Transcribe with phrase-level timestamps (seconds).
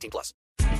[0.00, 0.34] 18 plus.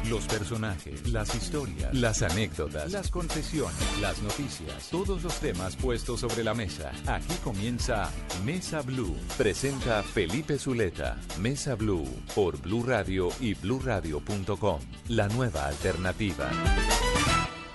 [0.08, 6.44] Los personajes, las historias, las anécdotas, las confesiones, las noticias, todos los temas puestos sobre
[6.44, 6.92] la mesa.
[7.06, 8.10] Aquí comienza
[8.44, 9.14] Mesa Blue.
[9.36, 11.18] Presenta Felipe Zuleta.
[11.40, 14.80] Mesa Blue por Blue Radio y BlueRadio.com.
[15.08, 16.50] La nueva alternativa.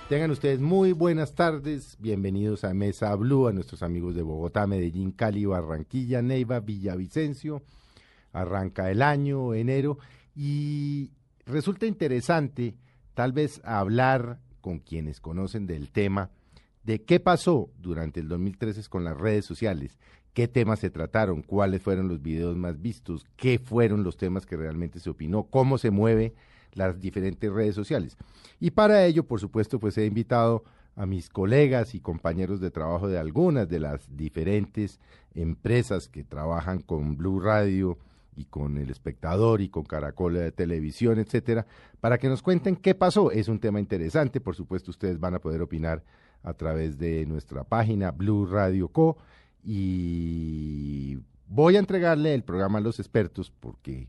[0.08, 5.10] Tengan ustedes muy buenas tardes, bienvenidos a Mesa Blue, a nuestros amigos de Bogotá, Medellín,
[5.10, 7.62] Cali, Barranquilla, Neiva, Villavicencio.
[8.32, 9.98] Arranca el año, enero,
[10.36, 11.10] y
[11.46, 12.74] resulta interesante
[13.14, 16.30] tal vez hablar con quienes conocen del tema
[16.82, 19.98] de qué pasó durante el 2013 con las redes sociales,
[20.34, 24.56] qué temas se trataron, cuáles fueron los videos más vistos, qué fueron los temas que
[24.56, 26.34] realmente se opinó, cómo se mueve
[26.74, 28.16] las diferentes redes sociales.
[28.60, 33.08] Y para ello, por supuesto, pues he invitado a mis colegas y compañeros de trabajo
[33.08, 35.00] de algunas de las diferentes
[35.34, 37.98] empresas que trabajan con Blue Radio
[38.36, 41.66] y con El Espectador y con Caracol de Televisión, etcétera,
[42.00, 43.30] para que nos cuenten qué pasó.
[43.30, 46.04] Es un tema interesante, por supuesto, ustedes van a poder opinar
[46.42, 49.16] a través de nuestra página Blue Radio Co.
[49.64, 54.08] Y voy a entregarle el programa a los expertos porque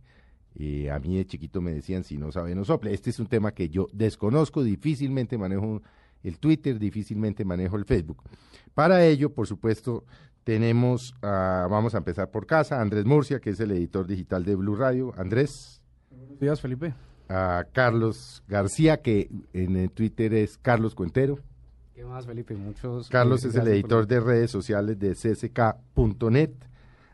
[0.55, 2.93] eh, a mí de chiquito me decían, si no sabe, no sople.
[2.93, 5.81] Este es un tema que yo desconozco, difícilmente manejo
[6.23, 8.23] el Twitter, difícilmente manejo el Facebook.
[8.73, 10.03] Para ello, por supuesto,
[10.47, 14.77] tenemos, vamos a empezar por casa, Andrés Murcia, que es el editor digital de Blue
[14.77, 15.13] Radio.
[15.17, 15.81] Andrés.
[16.09, 16.93] Buenos días, Felipe.
[17.27, 21.37] A Carlos García, que en Twitter es Carlos Cuentero.
[21.93, 22.55] ¿Qué más, Felipe?
[22.55, 23.09] Muchos.
[23.09, 26.51] Carlos es el editor de redes sociales de csk.net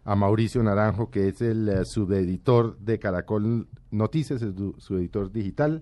[0.04, 5.82] a Mauricio Naranjo, que es el eh, subeditor de Caracol Noticias, es su, editor digital.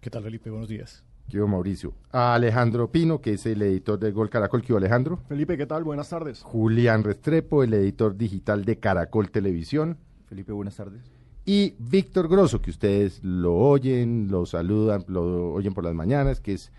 [0.00, 0.48] ¿Qué tal, Felipe?
[0.48, 1.03] Buenos días.
[1.28, 1.94] Quiero Mauricio.
[2.12, 4.62] A Alejandro Pino, que es el editor de Gol Caracol.
[4.62, 5.18] ¿Qué Alejandro?
[5.28, 5.84] Felipe, ¿qué tal?
[5.84, 6.42] Buenas tardes.
[6.42, 9.98] Julián Restrepo, el editor digital de Caracol Televisión.
[10.28, 11.02] Felipe, buenas tardes.
[11.46, 16.54] Y Víctor Grosso, que ustedes lo oyen, lo saludan, lo oyen por las mañanas, que
[16.54, 16.72] es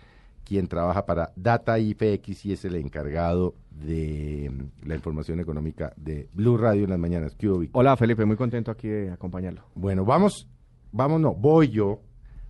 [0.46, 6.28] quien trabaja para Data IFX y es el encargado de mm, la información económica de
[6.32, 7.34] Blue Radio en las mañanas.
[7.34, 9.62] ¿Qué Hola Felipe, muy contento aquí de acompañarlo.
[9.74, 10.48] Bueno, vamos,
[10.92, 12.00] vamos, no, voy yo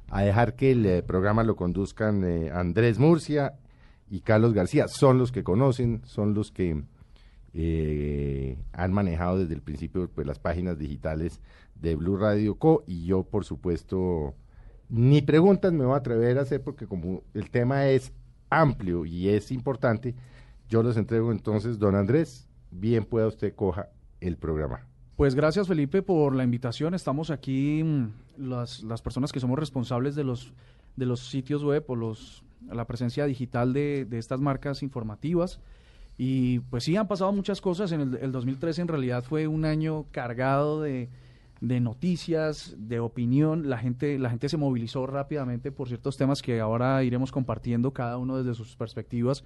[0.09, 3.55] a dejar que el eh, programa lo conduzcan eh, Andrés Murcia
[4.09, 4.89] y Carlos García.
[4.89, 6.83] Son los que conocen, son los que
[7.55, 11.41] eh, han manejado desde el principio pues, las páginas digitales
[11.75, 12.85] de Blue Radio Co.
[12.87, 14.35] Y yo, por supuesto,
[14.89, 18.13] ni preguntas me voy a atrever a hacer porque como el tema es
[18.51, 20.15] amplio y es importante,
[20.69, 23.89] yo los entrego entonces, don Andrés, bien pueda usted coja
[24.21, 24.87] el programa.
[25.17, 26.93] Pues gracias Felipe por la invitación.
[26.93, 30.53] Estamos aquí mm, las, las personas que somos responsables de los,
[30.97, 35.59] de los sitios web o los, la presencia digital de, de estas marcas informativas.
[36.19, 37.93] Y pues sí, han pasado muchas cosas.
[37.93, 41.09] En el, el 2013 en realidad fue un año cargado de,
[41.63, 43.71] de noticias, de opinión.
[43.71, 48.19] La gente, la gente se movilizó rápidamente por ciertos temas que ahora iremos compartiendo cada
[48.19, 49.45] uno desde sus perspectivas.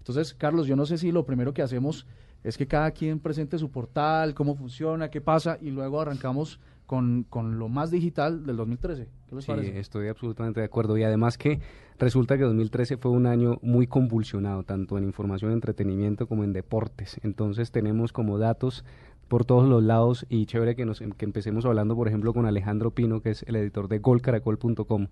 [0.00, 2.06] Entonces, Carlos, yo no sé si lo primero que hacemos
[2.42, 7.24] es que cada quien presente su portal, cómo funciona, qué pasa, y luego arrancamos con,
[7.28, 9.08] con lo más digital del 2013.
[9.28, 10.98] ¿Qué les sí, estoy absolutamente de acuerdo.
[10.98, 11.60] Y además que
[12.00, 17.20] resulta que 2013 fue un año muy convulsionado, tanto en información, entretenimiento como en deportes.
[17.22, 18.84] Entonces tenemos como datos
[19.28, 22.90] por todos los lados y chévere que, nos, que empecemos hablando, por ejemplo, con Alejandro
[22.90, 25.06] Pino, que es el editor de golcaracol.com,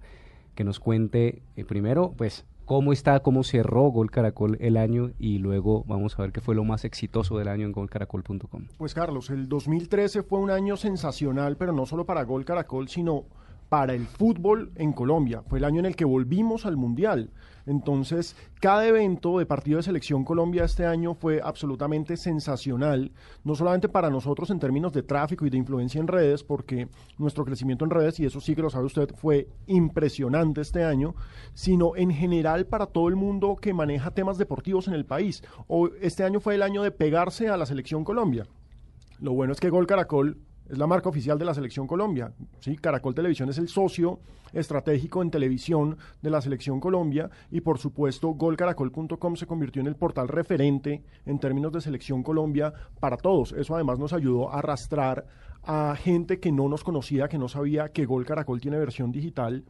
[0.57, 5.39] que nos cuente eh, primero, pues, cómo está, cómo cerró Gol Caracol el año y
[5.39, 8.67] luego vamos a ver qué fue lo más exitoso del año en golcaracol.com.
[8.77, 13.25] Pues Carlos, el 2013 fue un año sensacional, pero no solo para Gol Caracol, sino
[13.69, 15.43] para el fútbol en Colombia.
[15.47, 17.31] Fue el año en el que volvimos al Mundial.
[17.67, 23.13] Entonces, cada evento de partido de selección Colombia este año fue absolutamente sensacional,
[23.45, 26.89] no solamente para nosotros en términos de tráfico y de influencia en redes, porque
[27.19, 31.15] nuestro crecimiento en redes, y eso sí que lo sabe usted, fue impresionante este año,
[31.53, 35.43] sino en general para todo el mundo que maneja temas deportivos en el país.
[36.01, 38.47] Este año fue el año de pegarse a la selección Colombia.
[39.21, 40.39] Lo bueno es que Gol Caracol
[40.69, 42.33] es la marca oficial de la Selección Colombia.
[42.61, 42.77] ¿sí?
[42.77, 44.21] Caracol Televisión es el socio
[44.53, 49.97] estratégico en televisión de la Selección Colombia y por supuesto golcaracol.com se convirtió en el
[49.97, 53.53] portal referente en términos de Selección Colombia para todos.
[53.53, 55.27] Eso además nos ayudó a arrastrar
[55.65, 59.65] a gente que no nos conocía, que no sabía que Gol Caracol tiene versión digital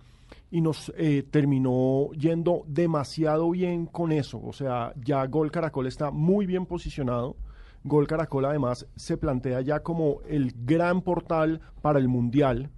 [0.51, 4.41] y nos eh, terminó yendo demasiado bien con eso.
[4.43, 7.37] O sea, ya Gol Caracol está muy bien posicionado.
[7.85, 12.71] Gol Caracol además se plantea ya como el gran portal para el Mundial,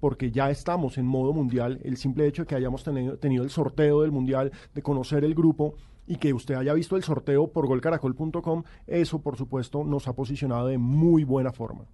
[0.00, 1.80] porque ya estamos en modo Mundial.
[1.82, 5.34] El simple hecho de que hayamos tenido, tenido el sorteo del Mundial, de conocer el
[5.34, 5.76] grupo
[6.06, 10.66] y que usted haya visto el sorteo por golcaracol.com, eso por supuesto nos ha posicionado
[10.66, 11.86] de muy buena forma.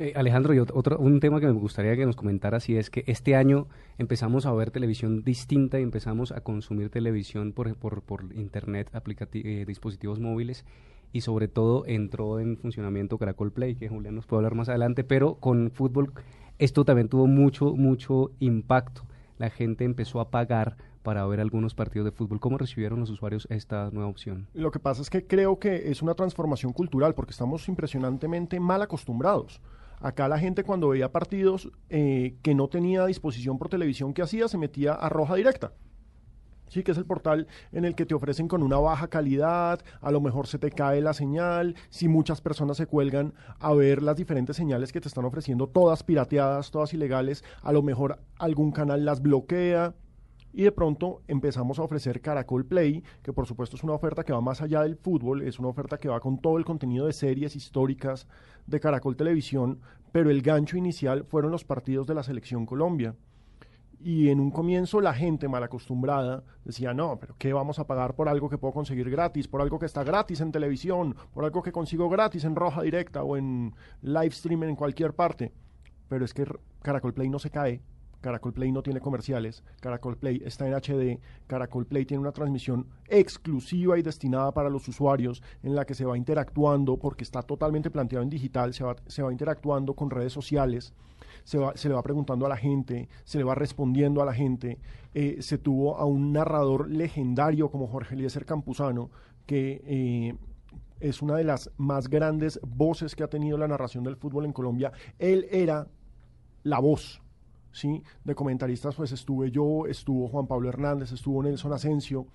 [0.00, 3.04] Eh, Alejandro, y otro, un tema que me gustaría que nos comentara si es que
[3.06, 3.68] este año
[3.98, 8.90] empezamos a ver televisión distinta y empezamos a consumir televisión por, por, por internet,
[9.34, 10.64] eh, dispositivos móviles
[11.12, 15.04] y sobre todo entró en funcionamiento Caracol Play, que Julián nos puede hablar más adelante,
[15.04, 16.12] pero con fútbol
[16.58, 19.02] esto también tuvo mucho, mucho impacto.
[19.38, 22.40] La gente empezó a pagar para ver algunos partidos de fútbol.
[22.40, 24.46] ¿Cómo recibieron los usuarios esta nueva opción?
[24.52, 28.82] Lo que pasa es que creo que es una transformación cultural porque estamos impresionantemente mal
[28.82, 29.60] acostumbrados.
[30.00, 34.48] Acá la gente cuando veía partidos eh, que no tenía disposición por televisión, ¿qué hacía?
[34.48, 35.72] Se metía a Roja Directa.
[36.70, 40.12] Sí, que es el portal en el que te ofrecen con una baja calidad, a
[40.12, 44.16] lo mejor se te cae la señal, si muchas personas se cuelgan a ver las
[44.16, 49.04] diferentes señales que te están ofreciendo, todas pirateadas, todas ilegales, a lo mejor algún canal
[49.04, 49.96] las bloquea.
[50.52, 54.32] Y de pronto empezamos a ofrecer Caracol Play, que por supuesto es una oferta que
[54.32, 57.12] va más allá del fútbol, es una oferta que va con todo el contenido de
[57.12, 58.28] series históricas
[58.68, 59.80] de Caracol Televisión,
[60.12, 63.16] pero el gancho inicial fueron los partidos de la Selección Colombia.
[64.02, 68.14] Y en un comienzo la gente mal acostumbrada decía, no, pero ¿qué vamos a pagar
[68.14, 71.62] por algo que puedo conseguir gratis, por algo que está gratis en televisión, por algo
[71.62, 75.52] que consigo gratis en Roja Directa o en live stream en cualquier parte?
[76.08, 76.46] Pero es que
[76.80, 77.82] Caracol Play no se cae,
[78.22, 82.86] Caracol Play no tiene comerciales, Caracol Play está en HD, Caracol Play tiene una transmisión
[83.06, 87.90] exclusiva y destinada para los usuarios en la que se va interactuando, porque está totalmente
[87.90, 90.94] planteado en digital, se va, se va interactuando con redes sociales,
[91.44, 94.78] se, le va preguntando a la gente, se le va respondiendo a la gente.
[95.14, 99.10] Eh, se tuvo a un narrador legendario como Jorge Eliezer Campuzano,
[99.46, 99.82] que...
[99.84, 100.34] Eh,
[101.00, 104.52] es una de las más grandes voces que ha tenido la narración del fútbol en
[104.52, 104.92] Colombia.
[105.18, 105.88] Él era
[106.62, 107.22] la voz,
[107.72, 108.02] ¿sí?
[108.22, 112.26] De comentaristas, pues estuve yo, estuvo Juan Pablo Hernández, estuvo Nelson Asensio,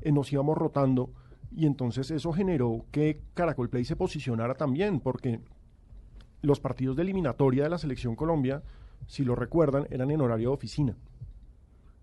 [0.00, 1.10] eh, nos íbamos rotando
[1.50, 5.40] y entonces eso generó que Caracol Play se posicionara también, porque
[6.44, 8.62] los partidos de eliminatoria de la Selección Colombia,
[9.06, 10.96] si lo recuerdan, eran en horario de oficina.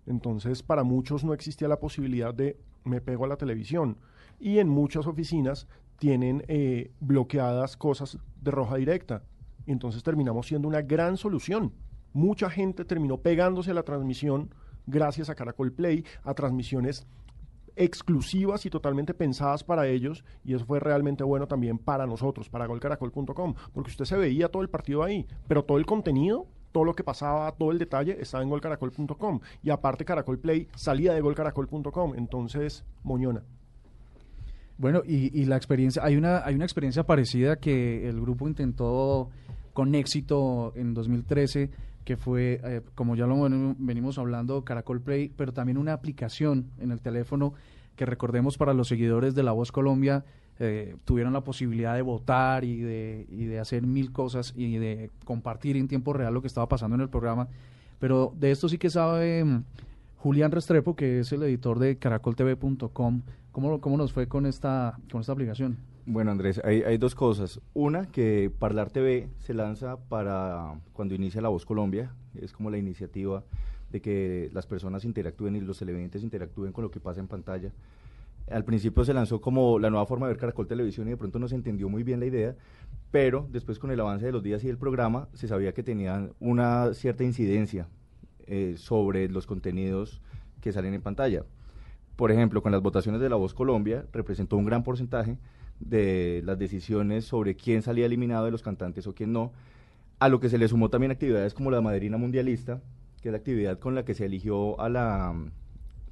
[0.06, 3.98] Entonces, para muchos no existía la posibilidad de me pego a la televisión.
[4.40, 5.68] Y en muchas oficinas
[5.98, 9.22] tienen eh, bloqueadas cosas de roja directa.
[9.66, 11.72] Entonces terminamos siendo una gran solución
[12.12, 14.54] mucha gente terminó pegándose a la transmisión
[14.86, 17.06] gracias a Caracol Play, a transmisiones
[17.76, 22.66] exclusivas y totalmente pensadas para ellos y eso fue realmente bueno también para nosotros, para
[22.66, 26.94] golcaracol.com, porque usted se veía todo el partido ahí, pero todo el contenido, todo lo
[26.94, 32.14] que pasaba, todo el detalle estaba en golcaracol.com y aparte Caracol Play salía de golcaracol.com,
[32.16, 33.42] entonces moñona.
[34.78, 39.30] Bueno, y, y, la experiencia, hay una, hay una experiencia parecida que el grupo intentó
[39.72, 41.70] con éxito en 2013
[42.04, 43.36] que fue, eh, como ya lo
[43.78, 47.54] venimos hablando, Caracol Play, pero también una aplicación en el teléfono
[47.96, 50.24] que recordemos para los seguidores de La Voz Colombia,
[50.58, 55.10] eh, tuvieron la posibilidad de votar y de, y de hacer mil cosas y de
[55.24, 57.48] compartir en tiempo real lo que estaba pasando en el programa.
[57.98, 59.64] Pero de esto sí que sabe mm,
[60.18, 63.22] Julián Restrepo, que es el editor de caracoltv.com.
[63.52, 65.76] ¿Cómo, ¿Cómo nos fue con esta, con esta aplicación?
[66.06, 67.60] Bueno, Andrés, hay, hay, dos cosas.
[67.74, 72.14] Una, que Parlar TV se lanza para cuando inicia La Voz Colombia.
[72.34, 73.44] Es como la iniciativa
[73.90, 77.72] de que las personas interactúen y los televidentes interactúen con lo que pasa en pantalla.
[78.50, 81.38] Al principio se lanzó como la nueva forma de ver Caracol Televisión y de pronto
[81.38, 82.56] no se entendió muy bien la idea,
[83.10, 86.32] pero después con el avance de los días y del programa se sabía que tenían
[86.40, 87.86] una cierta incidencia
[88.46, 90.22] eh, sobre los contenidos
[90.62, 91.44] que salen en pantalla.
[92.22, 95.38] Por ejemplo, con las votaciones de La Voz Colombia representó un gran porcentaje
[95.80, 99.50] de las decisiones sobre quién salía eliminado de los cantantes o quién no,
[100.20, 102.80] a lo que se le sumó también actividades como la Madrina Mundialista,
[103.20, 105.34] que es la actividad con la que se eligió a la,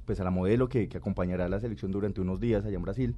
[0.03, 2.81] pues a la modelo que, que acompañará a la selección durante unos días allá en
[2.81, 3.15] Brasil.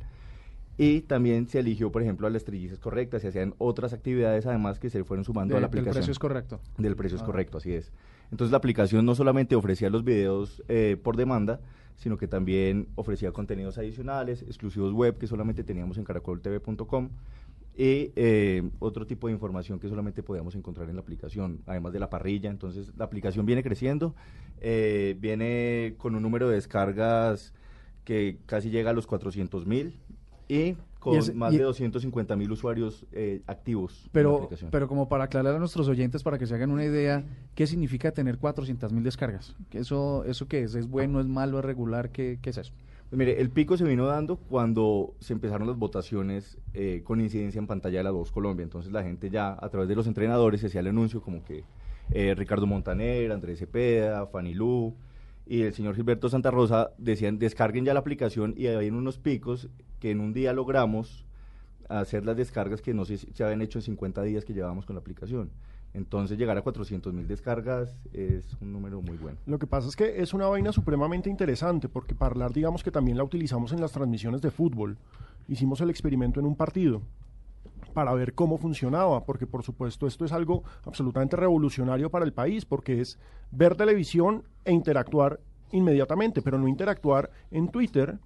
[0.77, 4.77] Y también se eligió, por ejemplo, a las trillizas correctas, se hacían otras actividades además
[4.77, 5.93] que se fueron sumando a la aplicación.
[5.95, 6.59] Del precio es correcto.
[6.77, 7.25] Del precio es ah.
[7.25, 7.91] correcto, así es.
[8.29, 11.59] Entonces la aplicación no solamente ofrecía los videos eh, por demanda,
[11.97, 17.09] sino que también ofrecía contenidos adicionales, exclusivos web que solamente teníamos en caracoltv.com,
[17.75, 21.99] y eh, otro tipo de información que solamente podíamos encontrar en la aplicación, además de
[21.99, 22.49] la parrilla.
[22.49, 24.13] Entonces, la aplicación viene creciendo,
[24.61, 27.53] eh, viene con un número de descargas
[28.03, 29.97] que casi llega a los 400 mil
[30.47, 33.99] y con ese- más y- de 250 mil usuarios eh, activos.
[33.99, 36.85] en la Pero, pero como para aclarar a nuestros oyentes, para que se hagan una
[36.85, 37.23] idea,
[37.55, 39.55] ¿qué significa tener 400 mil descargas?
[39.69, 40.75] ¿Que ¿Eso, ¿Eso qué es?
[40.75, 42.09] ¿Es bueno, es malo, es regular?
[42.11, 42.71] ¿Qué, qué es eso?
[43.09, 47.59] Pues mire, el pico se vino dando cuando se empezaron las votaciones eh, con incidencia
[47.59, 48.63] en pantalla de la 2 Colombia.
[48.63, 51.63] Entonces la gente ya a través de los entrenadores se hacía el anuncio como que
[52.11, 54.95] eh, Ricardo Montaner, Andrés Cepeda, Fanny Lu
[55.45, 59.69] y el señor Gilberto Santa Rosa decían descarguen ya la aplicación y había unos picos
[59.99, 61.25] que en un día logramos
[61.89, 64.95] hacer las descargas que no se, se habían hecho en 50 días que llevábamos con
[64.95, 65.51] la aplicación.
[65.93, 69.37] Entonces llegar a 400 mil descargas es un número muy bueno.
[69.45, 73.17] Lo que pasa es que es una vaina supremamente interesante porque Parlar, digamos que también
[73.17, 74.97] la utilizamos en las transmisiones de fútbol.
[75.47, 77.01] Hicimos el experimento en un partido
[77.93, 82.65] para ver cómo funcionaba, porque por supuesto esto es algo absolutamente revolucionario para el país,
[82.65, 83.19] porque es
[83.51, 85.39] ver televisión e interactuar
[85.71, 88.19] inmediatamente, pero no interactuar en Twitter,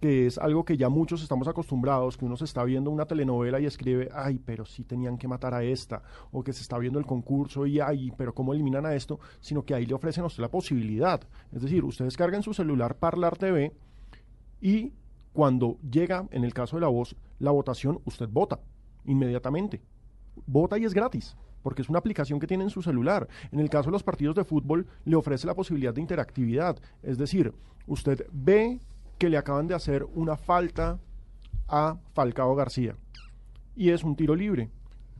[0.00, 3.60] que es algo que ya muchos estamos acostumbrados, que uno se está viendo una telenovela
[3.60, 6.98] y escribe, ay, pero sí tenían que matar a esta, o que se está viendo
[6.98, 9.20] el concurso y, ay, pero ¿cómo eliminan a esto?
[9.40, 11.20] Sino que ahí le ofrecen a usted la posibilidad.
[11.52, 13.72] Es decir, ustedes cargan su celular Parlar TV
[14.60, 14.92] y
[15.32, 18.60] cuando llega, en el caso de la voz, la votación, usted vota
[19.04, 19.80] inmediatamente.
[20.46, 23.28] Vota y es gratis, porque es una aplicación que tiene en su celular.
[23.50, 26.78] En el caso de los partidos de fútbol, le ofrece la posibilidad de interactividad.
[27.02, 27.52] Es decir,
[27.86, 28.80] usted ve
[29.18, 30.98] que le acaban de hacer una falta
[31.68, 32.96] a Falcao García
[33.74, 34.70] y es un tiro libre.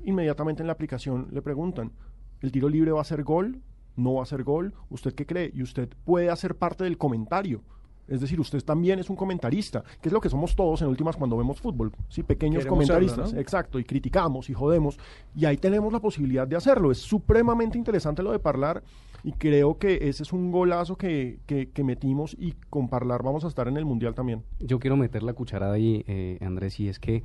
[0.05, 1.93] Inmediatamente en la aplicación le preguntan,
[2.41, 3.63] ¿el tiro libre va a ser gol?
[3.97, 4.75] ¿No va a ser gol?
[4.91, 5.51] ¿Usted qué cree?
[5.55, 7.63] Y usted puede hacer parte del comentario.
[8.09, 11.17] Es decir, usted también es un comentarista, que es lo que somos todos en últimas
[11.17, 11.93] cuando vemos fútbol.
[12.09, 13.33] Sí, pequeños Queremos serlo, comentaristas.
[13.33, 13.41] ¿no?
[13.41, 14.99] Exacto, y criticamos y jodemos.
[15.35, 16.91] Y ahí tenemos la posibilidad de hacerlo.
[16.91, 18.83] Es supremamente interesante lo de Parlar
[19.25, 23.45] y creo que ese es un golazo que, que, que metimos y con Parlar vamos
[23.45, 24.43] a estar en el Mundial también.
[24.59, 27.23] Yo quiero meter la cucharada ahí, eh, Andrés, y es que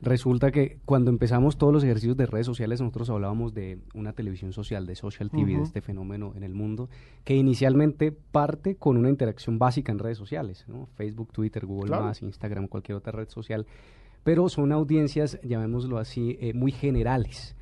[0.00, 4.52] resulta que cuando empezamos todos los ejercicios de redes sociales, nosotros hablábamos de una televisión
[4.52, 6.88] social, de social TV, de este fenómeno en el mundo,
[7.24, 10.86] que inicialmente parte con una interacción básica en redes sociales, ¿no?
[10.96, 12.04] Facebook, Twitter, Google Claro.
[12.04, 13.66] Más, Instagram, cualquier otra red social,
[14.24, 17.54] pero son audiencias, llamémoslo así, eh, muy generales.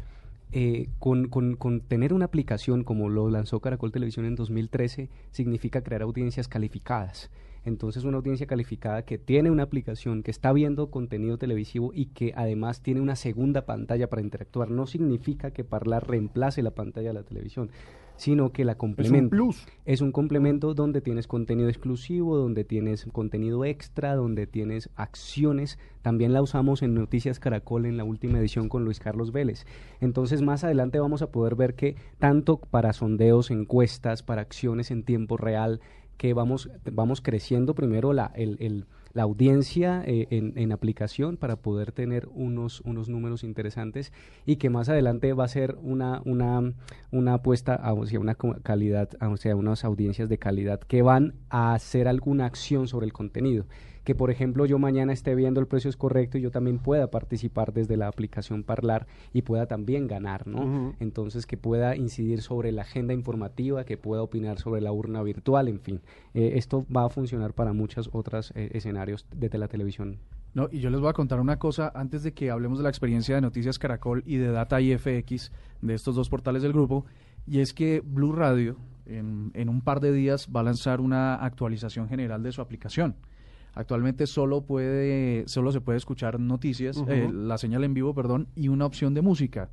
[0.53, 5.83] Eh, con, con- con tener una aplicación como lo lanzó Caracol Televisión en 2013 significa
[5.83, 7.31] crear audiencias calificadas.
[7.67, 12.33] Entonces una audiencia calificada que tiene una aplicación, que está viendo contenido televisivo y que
[12.37, 17.15] además tiene una segunda pantalla para interactuar, no significa que Parlar reemplace la pantalla de
[17.15, 17.71] la televisión,
[18.15, 19.31] sino que la complementa.
[19.31, 19.67] plus.
[19.85, 25.79] Es un complemento donde tienes contenido exclusivo, donde tienes contenido extra, donde tienes acciones.
[26.03, 29.67] También la usamos en Noticias Caracol en la última edición con Luis Carlos Vélez.
[30.01, 35.03] Entonces más adelante vamos a poder ver que tanto para sondeos, encuestas, para acciones en
[35.03, 35.81] tiempo real,
[36.17, 41.57] que vamos, vamos creciendo primero la, el- el- la audiencia eh, en, en aplicación para
[41.57, 44.13] poder tener unos, unos números interesantes
[44.45, 46.75] y que más adelante va a ser una, una,
[47.13, 52.45] una apuesta hacia una calidad, hacia unas audiencias de calidad que van a hacer alguna
[52.45, 53.65] acción sobre el contenido.
[54.07, 57.11] Que por ejemplo yo mañana esté viendo el precio es correcto y yo también pueda
[57.11, 60.95] participar desde la aplicación Parlar y pueda también ganar, ¿no?
[61.01, 65.67] Entonces que pueda incidir sobre la agenda informativa, que pueda opinar sobre la urna virtual,
[65.67, 66.01] en fin.
[66.35, 70.21] Eh, esto va a funcionar para muchos otros eh, escenarios desde la televisión.
[70.55, 72.91] No, y yo les voy a contar una cosa antes de que hablemos de la
[72.91, 75.51] experiencia de Noticias Caracol y de Data IFX,
[75.83, 77.07] de estos dos portales del grupo,
[77.45, 81.35] y es que Blue Radio en, en un par de días va a lanzar una
[81.35, 83.17] actualización general de su aplicación.
[83.77, 88.67] Actualmente solo puede, solo se puede escuchar noticias, eh, la señal en vivo, perdón, y
[88.69, 89.69] una opción de música.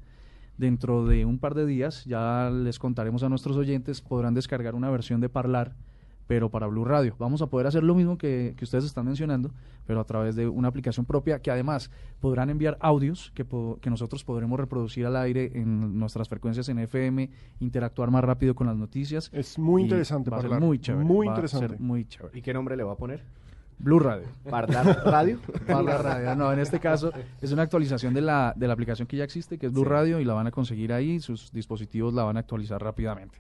[0.58, 4.92] Dentro de un par de días, ya les contaremos a nuestros oyentes, podrán descargar una
[4.92, 5.74] versión de Parlar,
[6.28, 7.16] pero para Blue Radio.
[7.18, 9.52] Vamos a poder hacer lo mismo que, que ustedes están mencionando,
[9.88, 13.90] pero a través de una aplicación propia que además podrán enviar audios que, po- que
[13.90, 17.30] nosotros podremos reproducir al aire en nuestras frecuencias en FM,
[17.60, 19.30] interactuar más rápido con las noticias.
[19.34, 21.04] Es muy interesante va a ser Parlar, muy chévere.
[21.06, 21.68] muy va a interesante.
[21.70, 22.38] ser muy chévere.
[22.38, 23.24] ¿Y qué nombre le va a poner?
[23.84, 24.28] Blue Radio.
[24.50, 25.40] ¿Parlar Radio?
[25.68, 26.36] Parlar Radio.
[26.36, 27.12] No, en este caso
[27.42, 29.90] es una actualización de la, de la aplicación que ya existe, que es Blue Sí.
[29.90, 33.40] Radio, y la van a conseguir ahí, sus dispositivos la van a actualizar rápidamente.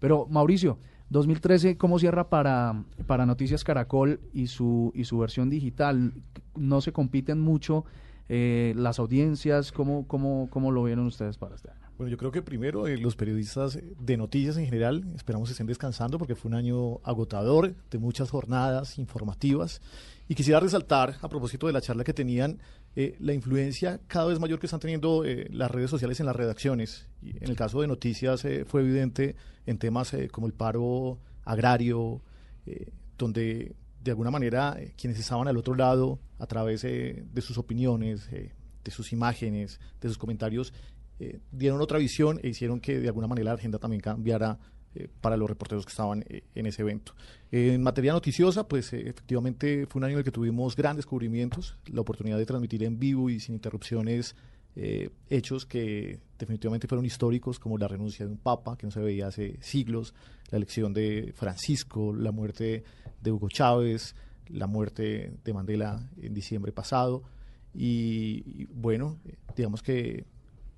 [0.00, 0.78] Pero, Mauricio,
[1.10, 6.12] 2013, ¿cómo cierra para, para Noticias Caracol y su, y su versión digital?
[6.56, 7.84] ¿No se compiten mucho
[8.28, 9.70] eh, las audiencias?
[9.70, 11.83] ¿Cómo, cómo, ¿Cómo lo vieron ustedes para este año?
[11.96, 15.68] Bueno, yo creo que primero eh, los periodistas de noticias en general esperamos que estén
[15.68, 19.80] descansando porque fue un año agotador de muchas jornadas informativas
[20.28, 22.58] y quisiera resaltar a propósito de la charla que tenían
[22.96, 26.34] eh, la influencia cada vez mayor que están teniendo eh, las redes sociales en las
[26.34, 27.06] redacciones.
[27.22, 29.36] Y en el caso de noticias eh, fue evidente
[29.66, 32.22] en temas eh, como el paro agrario,
[32.66, 37.40] eh, donde de alguna manera eh, quienes estaban al otro lado a través eh, de
[37.40, 38.52] sus opiniones, eh,
[38.84, 40.74] de sus imágenes, de sus comentarios,
[41.20, 44.58] eh, dieron otra visión e hicieron que de alguna manera la agenda también cambiara
[44.94, 47.14] eh, para los reporteros que estaban eh, en ese evento.
[47.52, 52.00] en materia noticiosa, pues efectivamente fue un año en el que tuvimos grandes descubrimientos, la
[52.00, 54.34] oportunidad de transmitir en vivo y sin interrupciones
[55.30, 59.28] hechos que definitivamente fueron históricos, como la renuncia de un papa que no se veía
[59.28, 60.14] hace siglos,
[60.50, 62.82] la elección de Francisco, la muerte
[63.20, 64.16] de Hugo Chávez,
[64.48, 67.22] la muerte de Mandela en diciembre pasado.
[67.72, 69.20] Y, y bueno,
[69.54, 70.24] digamos que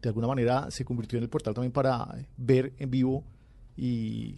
[0.06, 3.25] de alguna manera se convirtió en el portal también para ver en vivo
[3.76, 4.36] y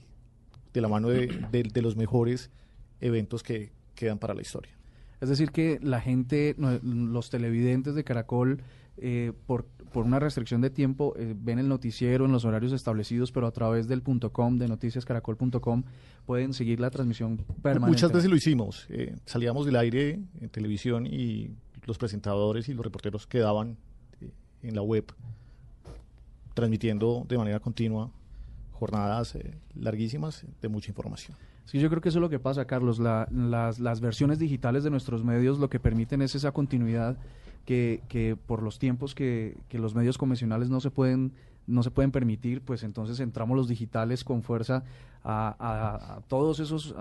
[0.72, 2.50] de la mano de, de- de los mejores
[3.02, 4.72] eventos que quedan para la historia.
[5.20, 8.62] Es decir, que la gente, los televidentes de Caracol,
[8.96, 13.30] eh, por, por una restricción de tiempo, eh, ven el noticiero en los horarios establecidos,
[13.32, 15.82] pero a través del punto .com, de noticiascaracol.com,
[16.25, 17.88] pueden seguir la transmisión permanente.
[17.90, 18.87] Muchas veces lo hicimos.
[18.90, 21.50] eh, salíamos del aire en televisión y
[21.84, 23.76] los presentadores y los reporteros quedaban
[24.20, 24.30] eh,
[24.62, 25.04] en la web
[26.58, 28.10] transmitiendo de manera continua
[28.72, 31.36] jornadas eh, larguísimas de mucha información.
[31.66, 32.98] Sí, yo creo que eso es lo que pasa, Carlos.
[32.98, 37.16] La- las, las versiones digitales de nuestros medios lo que permiten es esa continuidad
[37.64, 41.32] que, que por los tiempos que, que los medios convencionales no se pueden
[41.68, 44.84] no se pueden permitir, pues entonces entramos los digitales con fuerza
[45.22, 46.94] a, todos esos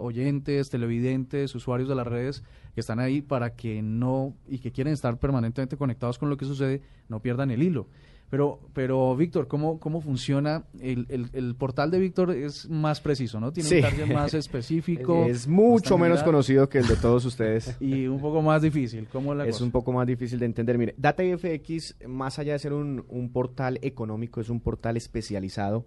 [0.00, 2.42] oyentes, televidentes, usuarios de las redes
[2.74, 6.44] que están ahí para que no y que quieren estar permanentemente conectados con lo que
[6.44, 7.86] sucede, no pierdan el hilo.
[8.30, 10.64] Pero, pero Víctor, ¿cómo, cómo funciona?
[10.80, 13.52] El, el, el portal de Víctor es más preciso, ¿no?
[13.52, 13.76] Tiene Sí.
[13.76, 15.24] un target más específico.
[15.24, 17.76] Es mucho menos conocido que el de todos ustedes.
[17.80, 19.08] Y un poco más difícil.
[19.10, 19.64] ¿Cómo la es cosa?
[19.64, 20.76] un poco más difícil de entender.
[20.76, 25.86] Mire, DataIFX, más allá de ser un, un portal económico, es un portal especializado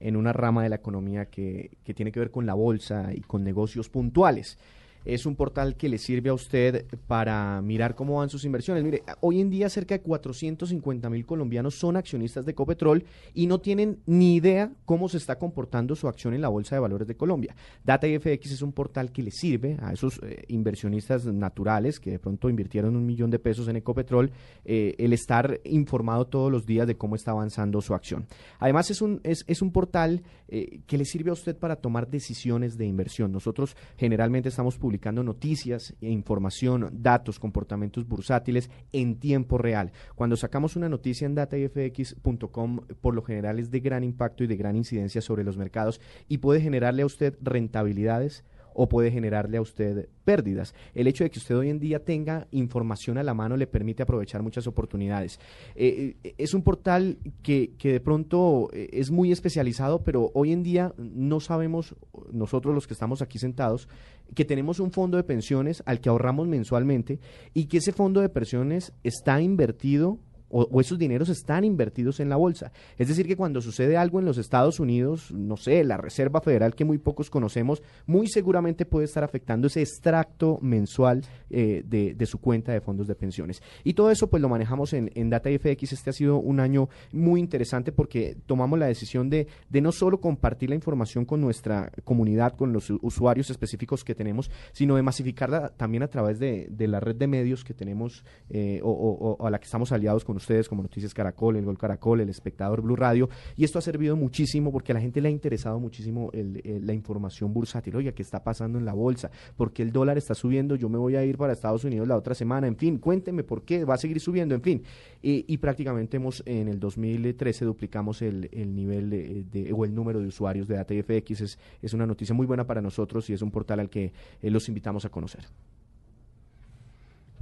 [0.00, 3.20] en una rama de la economía que, que tiene que ver con la bolsa y
[3.20, 4.58] con negocios puntuales.
[5.04, 8.84] Es un portal que le sirve a usted para mirar cómo van sus inversiones.
[8.84, 13.04] Mire, hoy en día cerca de 450 mil colombianos son accionistas de Copetrol
[13.34, 16.80] y no tienen ni idea cómo se está comportando su acción en la Bolsa de
[16.80, 17.54] Valores de Colombia.
[17.84, 22.48] DataIFX es un portal que le sirve a esos eh, inversionistas naturales que de pronto
[22.48, 24.30] invirtieron un millón de pesos en Ecopetrol
[24.64, 28.26] eh, el estar informado todos los días de cómo está avanzando su acción.
[28.58, 32.08] Además es un, es, es un portal eh, que le sirve a usted para tomar
[32.08, 33.32] decisiones de inversión.
[33.32, 34.91] Nosotros generalmente estamos publicando
[35.22, 39.92] noticias, e información, datos, comportamientos bursátiles en tiempo real.
[40.14, 44.56] Cuando sacamos una noticia en datafx.com, por lo general es de gran impacto y de
[44.56, 49.60] gran incidencia sobre los mercados y puede generarle a usted rentabilidades o puede generarle a
[49.60, 50.74] usted pérdidas.
[50.94, 54.02] El hecho de que usted hoy en día tenga información a la mano le permite
[54.02, 55.38] aprovechar muchas oportunidades.
[55.74, 60.52] Eh, eh, es un portal que, que de pronto eh, es muy especializado, pero hoy
[60.52, 61.94] en día no sabemos,
[62.32, 63.88] nosotros los que estamos aquí sentados,
[64.34, 67.18] que tenemos un fondo de pensiones al que ahorramos mensualmente
[67.54, 70.18] y que ese fondo de pensiones está invertido
[70.52, 72.70] o, esos dineros están invertidos en la bolsa.
[72.98, 76.74] Es decir, que cuando sucede algo en los Estados Unidos, no sé, la Reserva Federal
[76.74, 82.26] que muy pocos conocemos, muy seguramente puede estar afectando ese extracto mensual eh, de, de
[82.26, 83.62] su cuenta de fondos de pensiones.
[83.84, 85.92] Y todo eso pues lo manejamos en, en DataFX.
[85.92, 90.20] Este ha sido un año muy interesante porque tomamos la decisión de, de no solo
[90.20, 95.70] compartir la información con nuestra comunidad, con los usuarios específicos que tenemos, sino de masificarla
[95.70, 99.46] también a través de, de la red de medios que tenemos eh, o, o- o
[99.46, 102.82] a la que estamos aliados con ustedes, como Noticias Caracol, El Gol Caracol, El Espectador
[102.82, 103.28] Blue Radio.
[103.56, 106.86] Y esto ha servido muchísimo porque a la gente le ha interesado muchísimo el- el-
[106.86, 107.96] la información bursátil.
[107.96, 109.30] Oiga, ¿qué está pasando en la bolsa?
[109.56, 110.74] porque el dólar está subiendo?
[110.76, 112.66] Yo me voy a ir para Estados Unidos la otra semana.
[112.66, 114.54] En fin, cuénteme por qué va a seguir subiendo.
[114.54, 114.82] En fin,
[115.22, 120.20] y, y prácticamente hemos en el 2013 duplicamos el, el nivel de, o el número
[120.20, 121.40] de usuarios de DataFX.
[121.42, 124.50] Es, es una noticia muy buena para nosotros y es un portal al que eh,
[124.50, 125.44] los invitamos a conocer.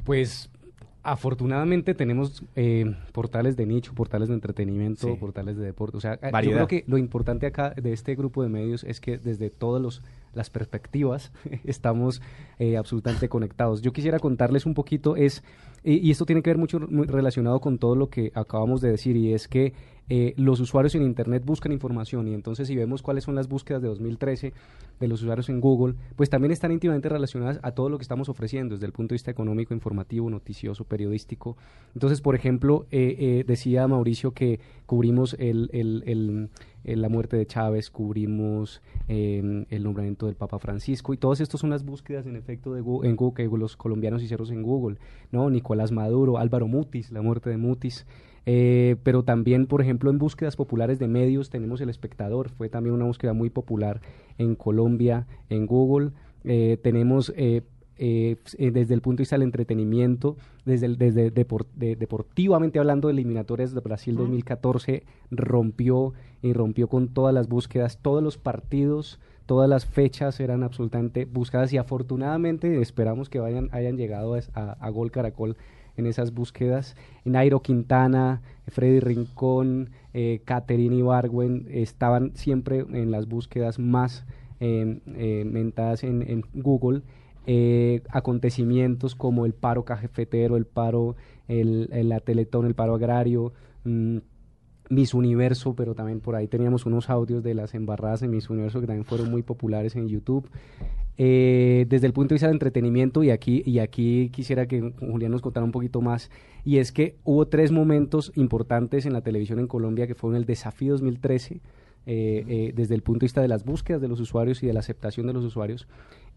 [0.05, 0.51] Pues
[1.03, 5.15] afortunadamente tenemos eh, portales de nicho, portales de entretenimiento, Sí.
[5.19, 5.97] portales de deporte.
[5.97, 9.01] O sea, eh, yo creo que lo importante acá de este grupo de medios es
[9.01, 11.33] que desde todos los las perspectivas,
[11.65, 12.23] estamos
[12.61, 13.83] eh, absolutamente conectados.
[13.83, 15.43] Yo quisiera contarles un poquito, es,
[15.83, 18.93] y, y esto tiene que ver mucho muy relacionado con todo lo que acabamos de
[18.93, 19.73] decir, y es que
[20.11, 23.81] eh, los usuarios en Internet buscan información y entonces si vemos cuáles son las búsquedas
[23.81, 24.53] de 2013
[25.01, 28.29] de los usuarios en Google, pues también están íntimamente relacionadas a todo lo que estamos
[28.29, 31.57] ofreciendo desde el punto de vista económico, informativo, noticioso, periodístico.
[31.95, 36.03] Entonces, por ejemplo, eh, eh, decía Mauricio que cubrimos el, el,
[36.85, 41.61] el, la muerte de Chávez, cubrimos eh, el nombramiento del Papa Francisco y todos estos
[41.61, 44.97] son las búsquedas en efecto de Gu- en Google que los colombianos hicieron en Google,
[45.31, 45.49] ¿no?
[45.51, 48.07] Nicolás Maduro, Álvaro Mutis, la muerte de Mutis.
[48.47, 52.95] Eh, pero también, por ejemplo, en búsquedas populares de medios tenemos El Espectador, fue también
[52.95, 54.01] una búsqueda muy popular
[54.39, 56.11] en Colombia, en Google.
[56.45, 57.63] Eh, tenemos eh,
[57.99, 58.37] eh,
[58.73, 63.13] desde el punto de vista del entretenimiento, desde, el- desde depor- de- deportivamente hablando de
[63.13, 69.69] eliminatorias de Brasil 2014, rompió y rompió con todas las búsquedas, todos los partidos, todas
[69.69, 74.73] las fechas eran absolutamente buscadas y afortunadamente esperamos que vayan, hayan llegado a, es- a-
[74.81, 75.57] a Gol Caracol
[76.01, 76.97] en esas búsquedas.
[77.25, 84.25] Nairo Quintana, Freddy Rincón, eh, Caterine Ibargüen estaban siempre en las búsquedas más
[84.59, 87.03] eh, eh, mentadas en, Google.
[87.47, 91.17] Eh, acontecimientos como el paro cafetero, el paro,
[91.49, 93.53] el, el- Teletón, el paro agrario,
[93.85, 94.19] mm,
[94.91, 98.81] Miss Universo, pero también por ahí teníamos unos audios de las embarradas en Miss Universo
[98.81, 100.49] que también fueron muy populares en YouTube.
[101.23, 105.31] Eh, desde el punto de vista del entretenimiento, y aquí, y aquí quisiera que Julián
[105.31, 106.31] nos contara un poquito más,
[106.65, 110.47] y es que hubo tres momentos importantes en la televisión en Colombia que fueron el
[110.47, 111.61] desafío 2013,
[112.07, 114.73] eh, eh, desde el punto de vista de las búsquedas de los usuarios y de
[114.73, 115.87] la aceptación de los usuarios,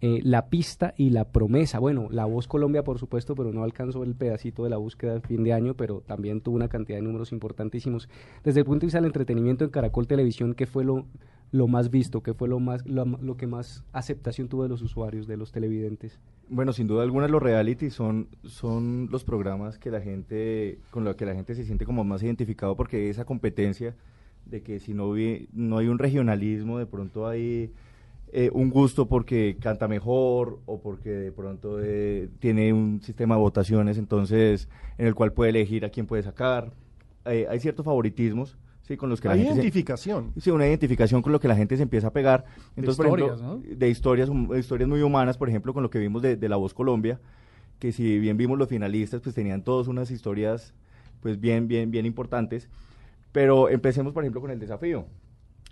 [0.02, 1.80] eh, la pista y la promesa.
[1.80, 5.22] Bueno, la voz Colombia, por supuesto, pero no alcanzó el pedacito de la búsqueda de
[5.22, 8.10] fin de año, pero también tuvo una cantidad de números importantísimos.
[8.44, 11.06] Desde el punto de vista del entretenimiento en Caracol Televisión, ¿qué fue lo,
[11.54, 12.24] lo más visto?
[12.24, 16.20] ¿Qué fue lo, más, lo, que más aceptación tuvo de los usuarios, de los televidentes?
[16.50, 21.16] Bueno, sin duda alguna los reality son, son los programas que la gente, con los
[21.16, 23.96] que la gente se siente como más identificado porque esa competencia
[24.46, 25.14] de que si no,
[25.54, 27.72] no hay un regionalismo, de pronto hay
[28.32, 33.42] eh, un gusto porque canta mejor o porque de pronto eh, tiene un sistema de
[33.42, 36.74] votaciones, entonces en el cual puede elegir a quién puede sacar.
[37.26, 40.32] Eh, hay ciertos favoritismos, sí, con los que la gente se- identificación.
[40.40, 42.46] Sí, una identificación con lo que la gente se empieza a pegar.
[42.76, 43.76] Entonces, por historias, ejemplo, ¿no?
[43.78, 46.56] de historias, hum- historias muy humanas, por ejemplo, con lo que vimos de, de La
[46.56, 47.20] Voz Colombia,
[47.80, 50.74] que si bien vimos los finalistas, pues tenían todos unas historias,
[51.22, 52.70] pues bien, bien, bien importantes.
[53.32, 55.06] Pero empecemos, por ejemplo, con el desafío.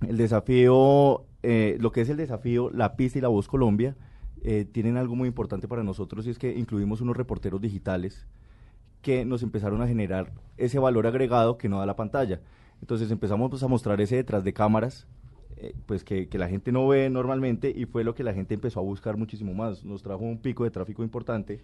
[0.07, 3.95] El desafío, eh, lo que es el desafío, la pista y la voz Colombia,
[4.43, 8.25] eh, tienen algo muy importante para nosotros y es que incluimos unos reporteros digitales
[9.03, 12.39] que nos empezaron a generar ese valor agregado que no da la pantalla.
[12.81, 15.07] Entonces empezamos pues, a mostrar ese detrás de cámaras,
[15.57, 18.53] eh, pues que, que la gente no ve normalmente y fue lo que la gente
[18.55, 19.85] empezó a buscar muchísimo más.
[19.85, 21.61] Nos trajo un pico de tráfico importante.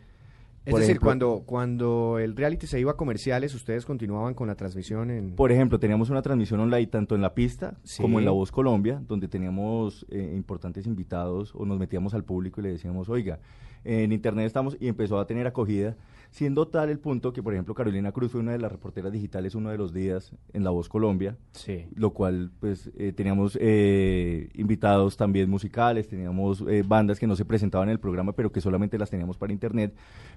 [0.66, 4.48] Es Por decir, ejemplo- cuando, cuando el reality se iba a comerciales, ustedes continuaban con
[4.50, 5.32] la transmisión en...
[5.32, 8.02] Por ejemplo, teníamos una transmisión online tanto en la pista Sí.
[8.02, 12.60] como en La Voz Colombia, donde teníamos eh, importantes invitados o nos metíamos al público
[12.60, 13.40] y le decíamos, oiga,
[13.86, 15.96] en internet estamos y empezó a tener acogida,
[16.38, 19.56] siendo tal el punto que, por ejemplo, Carolina Cruz fue una de las reporteras digitales
[19.56, 21.86] uno de los días en La Voz Colombia, Sí.
[21.96, 27.44] lo cual pues eh, teníamos eh, invitados también musicales, teníamos eh, bandas que no se
[27.44, 29.96] presentaban en el programa, pero que solamente las teníamos para internet.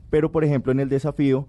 [0.08, 1.46] Pero, por ejemplo, en el desafío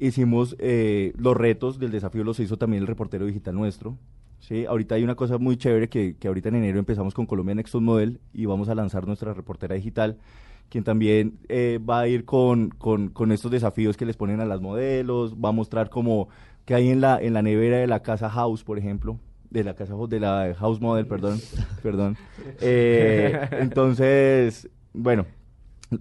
[0.00, 3.96] hicimos eh, los retos del desafío, los hizo también el reportero digital nuestro.
[4.40, 4.66] ¿sí?
[4.66, 7.74] Ahorita hay una cosa muy chévere que, que ahorita en enero empezamos con Colombia Next
[7.76, 10.18] Model y vamos a lanzar nuestra reportera digital,
[10.68, 14.44] quien también eh, va a ir con, con, con estos desafíos que les ponen a
[14.44, 16.28] las modelos, va a mostrar como
[16.64, 19.18] que hay en la, en la nevera de la casa House, por ejemplo,
[19.50, 21.40] de la casa de la House Model, perdón,
[21.82, 22.16] perdón.
[22.60, 25.26] Eh, entonces, bueno,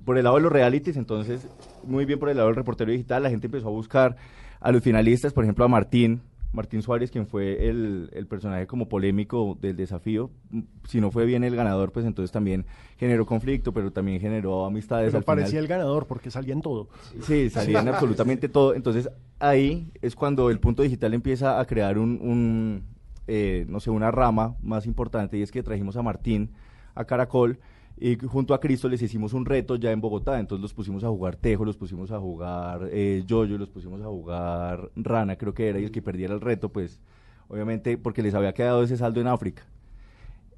[0.05, 1.47] por el lado de los realities, entonces,
[1.83, 4.15] muy bien por el lado del reportero digital, la gente empezó a buscar
[4.59, 6.21] a los finalistas, por ejemplo, a Martín,
[6.53, 10.29] Martín Suárez, quien fue el, el personaje como polémico del desafío.
[10.51, 12.65] Mm, Si no fue bien el ganador, pues entonces también
[12.97, 15.07] generó conflicto, pero también generó amistades.
[15.07, 15.37] Pero al final.
[15.37, 16.87] parecía el ganador porque salía en todo.
[17.21, 18.75] Sí, salían absolutamente todo.
[18.75, 22.83] Entonces ahí es cuando el punto digital empieza a crear un, un,
[23.27, 26.51] eh, no sé, una rama más importante y es que trajimos a Martín
[26.95, 27.59] a Caracol
[27.97, 30.39] y junto a Cristo les hicimos un reto ya en Bogotá.
[30.39, 34.05] Entonces los pusimos a jugar tejo, los pusimos a jugar eh, yoyo, los pusimos a
[34.05, 36.99] jugar rana, creo que era, y el que perdiera el reto, pues
[37.47, 39.63] obviamente porque les había quedado ese saldo en África.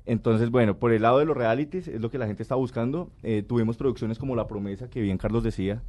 [0.06, 3.10] Entonces, bueno, por el lado de los realities es lo que la gente está buscando.
[3.24, 5.82] Eh, tuvimos producciones como La Promesa, que bien Carlos decía,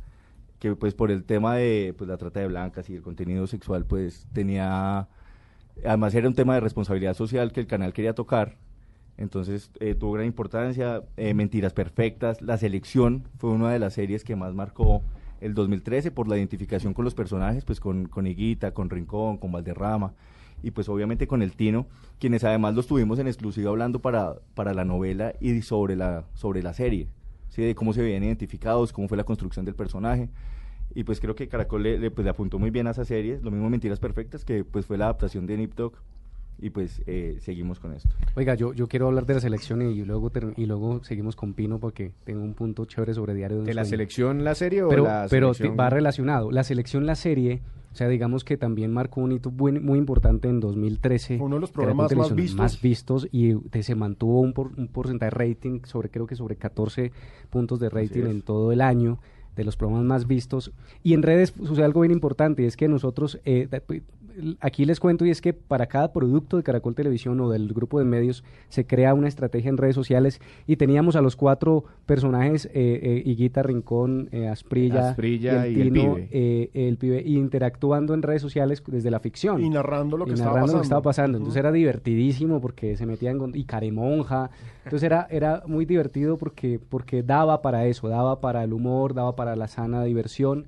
[0.59, 3.85] que pues por el tema de pues, la trata de blancas y el contenido sexual,
[3.85, 5.09] pues tenía,
[5.85, 8.57] además era un tema de responsabilidad social que el canal quería tocar.
[9.19, 14.25] Entonces eh, tuvo gran importancia, eh, Mentiras Perfectas, La Selección fue una de las series
[14.25, 15.03] que más marcó
[15.41, 19.53] el 2013 por la identificación con los personajes, pues con, con Higuita, con Rincón, con
[19.53, 20.15] Valderrama
[20.63, 21.87] y pues obviamente con el Tino,
[22.19, 26.63] quienes además los tuvimos en exclusiva hablando para, para la novela y sobre la, sobre
[26.63, 27.09] la serie,
[27.49, 27.63] ¿sí?
[27.63, 30.29] de cómo se veían identificados, cómo fue la construcción del personaje.
[30.95, 33.51] Y pues creo que Caracol le, pues, le apuntó muy bien a esa serie, lo
[33.51, 36.01] mismo Mentiras Perfectas, que pues fue la adaptación de Nip Tuck,
[36.59, 38.09] y pues eh, seguimos con esto.
[38.35, 41.53] Oiga, yo, yo quiero hablar de la selección y luego ter- y luego seguimos con
[41.55, 43.91] Pino porque tengo un punto chévere sobre Diario de, un ¿De la Sueño.
[43.91, 45.79] selección la serie o pero, la pero selección?
[45.79, 46.51] va relacionado.
[46.51, 47.61] La selección, la serie,
[47.93, 51.37] o sea, digamos que también marcó un hito buen- muy importante en 2013.
[51.39, 52.57] Fue uno de los programas más vistos.
[52.59, 56.37] más vistos y te- se mantuvo un, por- un porcentaje de rating sobre, creo que
[56.37, 57.13] sobre 14
[57.51, 59.19] puntos de rating en todo el año
[59.57, 60.73] de los programas más vistos.
[61.03, 63.69] Y en redes sucede algo bien importante, y es que nosotros, eh,
[64.61, 67.99] aquí les cuento, y es que para cada producto de Caracol Televisión o del grupo
[67.99, 72.67] de medios se crea una estrategia en redes sociales y teníamos a los cuatro personajes,
[72.67, 76.29] eh, eh, Higuita, Rincón, eh, Asprilla, Asprilla y y el pibe.
[76.31, 80.33] eh, el pibe, y interactuando en redes sociales desde la ficción Y narrando lo que
[80.33, 80.73] y estaba pasando.
[80.73, 81.39] lo que estaba pasando.
[81.39, 84.51] Entonces era divertidísimo porque se metían con, y Caremonja.
[84.85, 89.35] Entonces era, era muy divertido porque, porque daba para eso, daba para el humor, daba
[89.35, 90.67] para la sana diversión.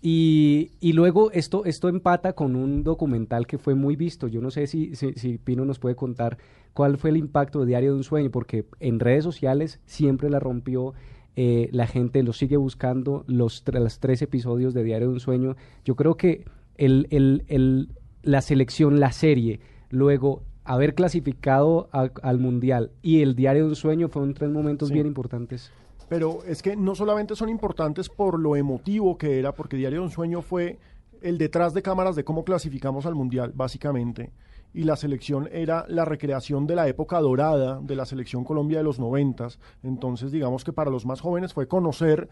[0.00, 4.28] Y, y luego esto, esto empata con un documental que fue muy visto.
[4.28, 6.38] Yo no sé si, si, si Pino nos puede contar
[6.72, 10.38] cuál fue el impacto de Diario de un Sueño, porque en redes sociales siempre la
[10.40, 10.94] rompió.
[11.40, 15.56] eh, la gente lo sigue buscando, los, los tres episodios de Diario de un Sueño.
[15.84, 16.44] Yo creo que
[16.76, 17.90] el, el, el,
[18.22, 23.76] la selección, la serie, luego haber clasificado a- al Mundial y el Diario de un
[23.76, 24.94] Sueño fueron tres momentos Sí.
[24.94, 25.70] bien importantes.
[26.08, 30.06] Pero es que no solamente son importantes por lo emotivo que era, porque Diario de
[30.06, 30.78] un Sueño fue
[31.20, 34.32] el detrás de cámaras de cómo clasificamos al Mundial, básicamente.
[34.72, 38.84] Y la selección era la recreación de la época dorada de la selección Colombia de
[38.84, 39.58] los noventas.
[39.82, 42.28] Entonces, digamos que para los más jóvenes fue conocer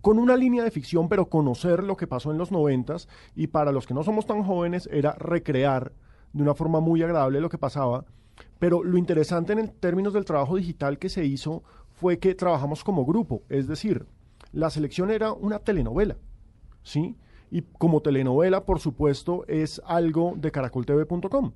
[0.00, 3.08] con una línea de ficción, pero conocer lo que pasó en los noventas.
[3.34, 5.92] Y para los que no somos tan jóvenes era recrear
[6.32, 8.04] de una forma muy agradable lo que pasaba.
[8.58, 11.62] Pero lo interesante en términos del trabajo digital que se hizo
[12.00, 14.06] fue que trabajamos como grupo, es decir,
[14.52, 16.16] la selección era una telenovela,
[16.82, 17.16] ¿sí?
[17.50, 21.52] Y como telenovela, por supuesto, es algo de caracoltv.com.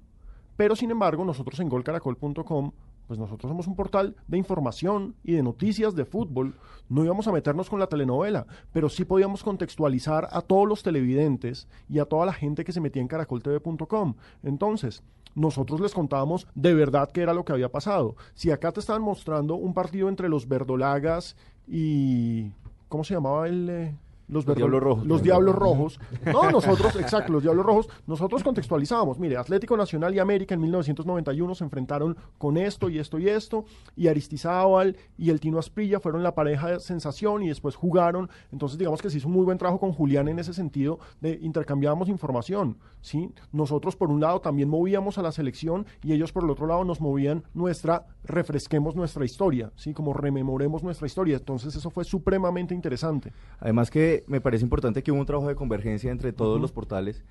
[0.56, 2.72] Pero sin embargo, nosotros en golcaracol.com,
[3.06, 6.54] pues nosotros somos un portal de información y de noticias de fútbol.
[6.88, 11.68] No íbamos a meternos con la telenovela, pero sí podíamos contextualizar a todos los televidentes
[11.88, 14.14] y a toda la gente que se metía en caracoltv.com.
[14.42, 15.02] Entonces,
[15.34, 18.16] nosotros les contábamos de verdad qué era lo que había pasado.
[18.34, 21.36] Si acá te estaban mostrando un partido entre los verdolagas
[21.66, 22.50] y...
[22.88, 23.68] ¿Cómo se llamaba el...?
[23.70, 23.94] eh?
[24.32, 25.06] Los, Diablos Rojos.
[25.06, 26.00] Los Diablos Rojos.
[26.32, 29.18] No, nosotros, exacto, los Diablos Rojos, nosotros contextualizábamos.
[29.18, 33.64] Mire, Atlético Nacional y América en 1991 se enfrentaron con esto y esto y esto,
[33.94, 38.30] y Aristizábal y el Tino Asprilla fueron la pareja de sensación y después jugaron.
[38.50, 41.38] Entonces, digamos que se hizo un muy buen trabajo con Julián en ese sentido de
[41.42, 43.30] intercambiábamos información, ¿sí?
[43.52, 46.84] Nosotros, por un lado, también movíamos a la selección y ellos, por el otro lado,
[46.84, 49.92] nos movían nuestra, refresquemos nuestra historia, ¿sí?
[49.92, 51.36] Como rememoremos nuestra historia.
[51.36, 53.32] Entonces, eso fue supremamente interesante.
[53.60, 57.22] Además que me parece importante que hubo un trabajo de convergencia entre todos los portales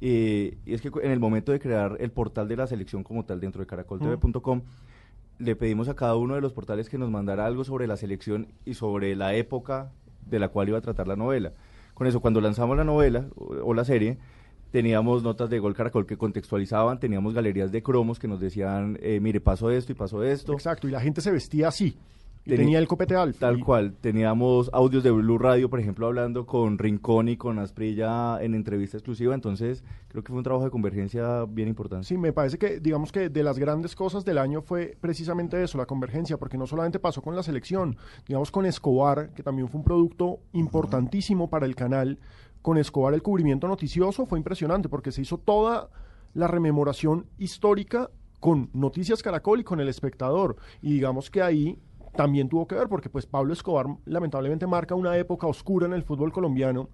[0.00, 3.24] eh, y es que en el momento de crear el portal de la selección como
[3.24, 4.62] tal dentro de caracoltv.com
[5.38, 8.48] le pedimos a cada uno de los portales que nos mandara algo sobre la selección
[8.64, 9.92] y sobre la época
[10.26, 11.52] de la cual iba a tratar la novela.
[11.94, 14.18] Con eso, cuando lanzamos la novela o, o la serie,
[14.70, 19.20] teníamos notas de Gol Caracol que contextualizaban, teníamos galerías de cromos que nos decían, eh,
[19.20, 20.52] mire, pasó esto y pasó esto.
[20.52, 21.96] Exacto, y la gente se vestía así.
[22.46, 23.38] Tenía el copete alto.
[23.40, 23.94] Tal y- cual.
[24.00, 28.96] Teníamos audios de Blue Radio, por ejemplo, hablando con Rincón y con Asprilla en entrevista
[28.96, 29.34] exclusiva.
[29.34, 32.06] Entonces, creo que fue un trabajo de convergencia bien importante.
[32.06, 35.76] Sí, me parece que, digamos que de las grandes cosas del año fue precisamente eso,
[35.78, 39.78] la convergencia, porque no solamente pasó con la selección, digamos con Escobar, que también fue
[39.78, 42.18] un producto importantísimo para el canal.
[42.62, 45.88] Con Escobar el cubrimiento noticioso fue impresionante, porque se hizo toda
[46.34, 50.56] la rememoración histórica con Noticias Caracol y con El Espectador.
[50.82, 51.78] Y digamos que ahí
[52.16, 56.02] también tuvo que ver, porque pues Pablo Escobar lamentablemente marca una época oscura en el
[56.02, 56.88] fútbol colombiano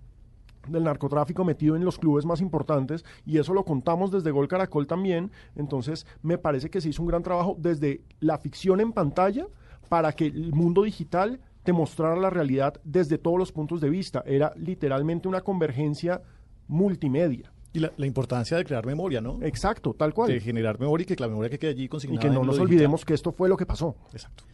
[0.69, 4.87] del narcotráfico metido en los clubes más importantes y eso lo contamos desde Gol Caracol
[4.87, 5.31] también.
[5.57, 9.47] Entonces, me parece que se hizo un gran trabajo desde la ficción en pantalla
[9.89, 14.23] para que el mundo digital te mostrara la realidad desde todos los puntos de vista.
[14.27, 16.23] Era literalmente una convergencia
[16.69, 17.53] multimedia.
[17.73, 19.39] Y la, la importancia de crear memoria, ¿no?
[19.43, 20.29] Exacto, tal cual.
[20.31, 22.21] De generar memoria y que la memoria que quede allí Y consignada.
[22.21, 22.63] que no nos digital.
[22.67, 23.97] olvidemos que esto fue lo que pasó.
[24.13, 24.45] Exacto.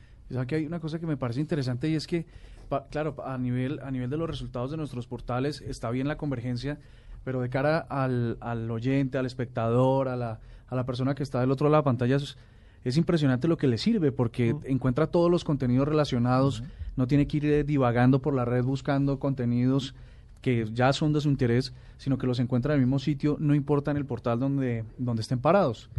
[0.47, 2.27] Que hay una cosa que me parece interesante y es que,
[2.69, 6.17] pa- claro, a nivel, a nivel de los resultados de nuestros portales está bien la
[6.19, 6.79] convergencia,
[7.25, 11.41] pero de cara al, al oyente, al espectador, a la, a la persona que está
[11.41, 12.37] del otro lado de la pantalla, es-
[12.85, 16.63] es impresionante lo que le sirve porque encuentra todos los contenidos relacionados,
[16.97, 19.95] no tiene que ir eh, divagando por la red buscando contenidos
[20.43, 23.55] que ya son de su interés, sino que los encuentra en el mismo sitio, no
[23.57, 25.91] importa en el portal donde, donde estén parados.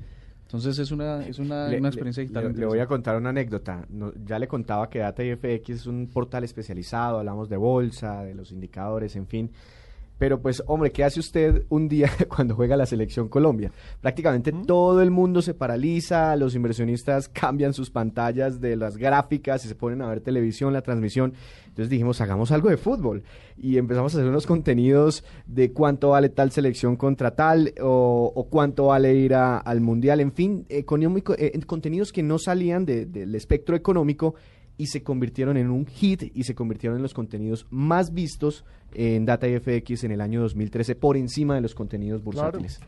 [0.50, 2.52] Entonces es una, es una, Le- una experiencia digital.
[2.54, 3.86] Le, le voy a contar una anécdota.
[3.90, 8.34] No- ya le contaba que Data IFX es un portal especializado, hablamos de bolsa, de
[8.34, 9.52] los indicadores, en fin.
[10.20, 13.72] Pero pues, hombre, ¿qué hace usted un día cuando juega la selección Colombia?
[14.02, 19.70] Prácticamente todo el mundo se paraliza, los inversionistas cambian sus pantallas de las gráficas y
[19.70, 21.34] se ponen a ver televisión, la transmisión.
[21.70, 23.24] Entonces dijimos, hagamos algo de fútbol.
[23.58, 28.44] Y empezamos a hacer unos contenidos de cuánto vale tal selección contra tal o, o
[28.50, 30.20] cuánto vale ir a- al mundial.
[30.20, 34.36] En fin, económico, eh, contenidos que no salían de- del espectro económico
[34.80, 38.64] y se convirtieron en un hit y se convirtieron en los contenidos más vistos
[38.94, 42.80] en Data FX en el año 2013 por encima de los contenidos bursátiles.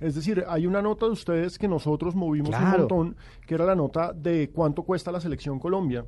[0.00, 2.66] Es decir, hay una nota de ustedes que nosotros movimos Claro.
[2.66, 6.06] un montón, que era la nota de cuánto cuesta la selección Colombia.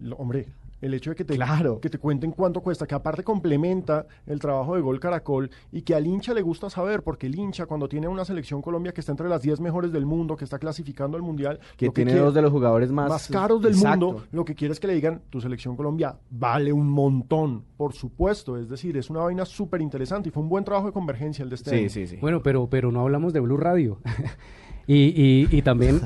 [0.00, 0.46] Lo- hombre,
[0.82, 1.80] el hecho de que te, Claro.
[1.80, 5.94] que te cuenten cuánto cuesta, que aparte complementa el trabajo de Gol Caracol y que
[5.94, 9.12] al hincha le gusta saber, porque el hincha cuando tiene una selección Colombia que está
[9.12, 12.34] entre las 10 mejores del mundo, que está clasificando al Mundial, Que tiene quiere- dos
[12.34, 14.06] de los jugadores más, más caros del Exacto.
[14.12, 17.94] mundo, lo que quiere es que le digan, tu selección Colombia vale un montón, por
[17.94, 21.42] supuesto, es decir, es una vaina súper interesante y fue un buen trabajo de convergencia
[21.44, 21.88] el de este Sí, año.
[21.88, 22.16] sí, sí.
[22.20, 24.00] Bueno, pero, pero no hablamos de Blue Radio.
[24.86, 26.00] y, y, y también,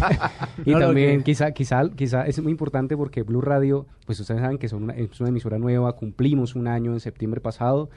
[0.64, 4.58] y No, también quizá, quizá, quizá es muy importante porque Blue Radio, pues ustedes saben
[4.58, 7.90] que son una, es una emisora nueva, cumplimos un año en septiembre pasado,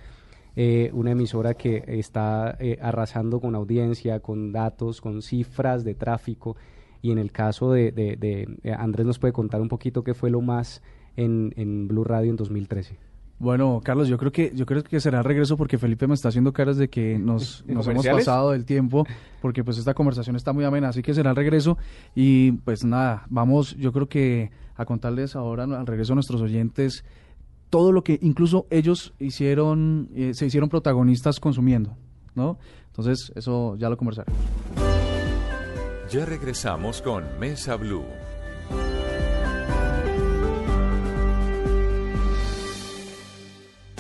[0.56, 6.56] eh, una emisora que está eh, arrasando con audiencia, con datos, con cifras de tráfico.
[7.02, 10.14] Y en el caso de, de- de, eh, Andrés nos puede contar un poquito qué
[10.14, 10.82] fue lo más
[11.16, 12.98] en, en Blue Radio en 2013.
[13.40, 16.28] Bueno, Carlos, yo creo que yo creo que será el regreso porque Felipe me está
[16.28, 19.06] haciendo caras de que nos, nos hemos pasado del tiempo
[19.42, 21.78] porque pues esta conversación está muy amena, así que será el regreso
[22.16, 27.04] y pues nada, vamos yo creo que a contarles ahora al regreso a nuestros oyentes
[27.70, 31.96] todo lo que incluso ellos hicieron eh, se hicieron protagonistas consumiendo,
[32.36, 32.58] ¿no?
[33.00, 34.38] Entonces, eso ya lo conversaremos.
[36.12, 38.04] Ya regresamos con Mesa Blue.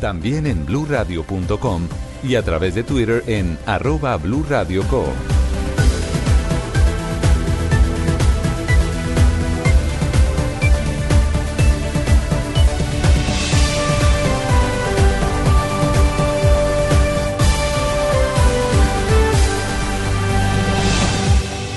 [0.00, 1.86] También en bluradio.com
[2.22, 5.04] y a través de Twitter en arroba Blue Radio Co.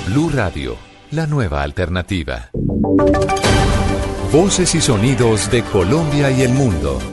[0.08, 0.78] Blue Radio,
[1.12, 2.52] la nueva alternativa.
[4.32, 7.13] Voces y sonidos de Colombia y el mundo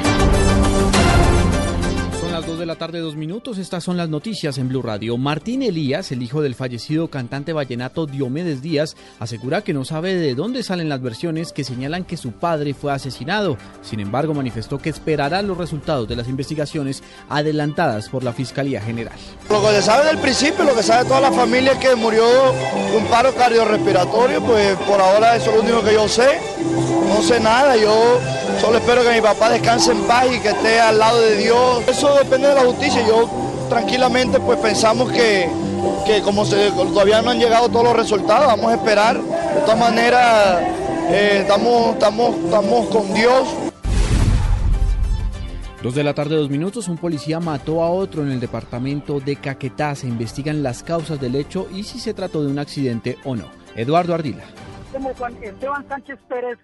[2.71, 3.57] La tarde, dos minutos.
[3.57, 5.17] Estas son las noticias en Blue Radio.
[5.17, 10.35] Martín Elías, el hijo del fallecido cantante vallenato Diomedes Díaz, asegura que no sabe de
[10.35, 13.57] dónde salen las versiones que señalan que su padre fue asesinado.
[13.81, 19.17] Sin embargo, manifestó que esperará los resultados de las investigaciones adelantadas por la Fiscalía General.
[19.49, 22.23] Lo que se sabe del principio, lo que sabe toda la familia es que murió
[22.23, 26.39] de un paro cardiorrespiratorio, pues por ahora eso es lo único que yo sé.
[27.09, 28.19] No sé nada, yo
[28.61, 31.83] solo espero que mi papá descanse en paz y que esté al lado de Dios.
[31.87, 33.05] Eso depende de la justicia.
[33.07, 33.29] Yo
[33.69, 35.49] tranquilamente pues pensamos que,
[36.05, 39.17] que como se- todavía no han llegado todos los resultados, vamos a esperar.
[39.21, 40.61] De todas maneras,
[41.09, 43.47] eh, estamos, estamos, estamos con Dios.
[45.81, 49.35] Dos de la tarde, dos minutos, un policía mató a otro en el departamento de
[49.35, 49.95] Caquetá.
[49.95, 53.45] Se investigan las causas del hecho y si se trató de un accidente o no.
[53.75, 54.43] Eduardo Ardila.
[54.93, 56.59] Como Juan Esteban Sánchez Pérez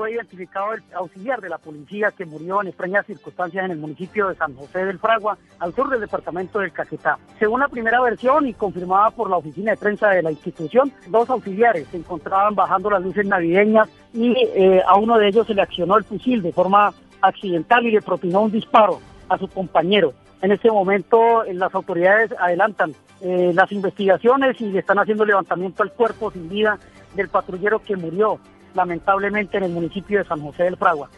[0.00, 4.28] fue identificado el auxiliar de la policía que murió en extrañas circunstancias en el municipio
[4.28, 7.18] de San José del Fragua, al sur del departamento del Caquetá.
[7.38, 11.28] Según la primera versión y confirmada por la oficina de prensa de la institución, dos
[11.28, 15.60] auxiliares se encontraban bajando las luces navideñas y eh, a uno de ellos se le
[15.60, 20.14] accionó el fusil de forma accidental y le propinó un disparo a su compañero.
[20.40, 25.82] En este momento eh, las autoridades adelantan eh, las investigaciones y le están haciendo levantamiento
[25.82, 26.78] al cuerpo sin vida
[27.14, 28.40] del patrullero que murió
[28.74, 31.08] lamentablemente en el municipio de San José del Fragua.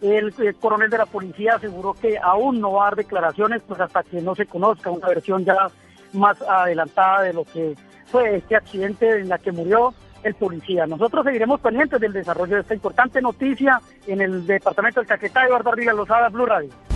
[0.00, 4.02] El, coronel de la policía aseguró que aún no va a dar declaraciones pues hasta
[4.02, 5.68] que no se conozca una versión ya
[6.14, 10.86] más adelantada de lo que fue este accidente en la que murió el policía.
[10.86, 15.70] Nosotros seguiremos pendientes del desarrollo de esta importante noticia en el departamento del Caquetá, Eduardo
[15.70, 16.89] Arriba Lozada, Blue Radio.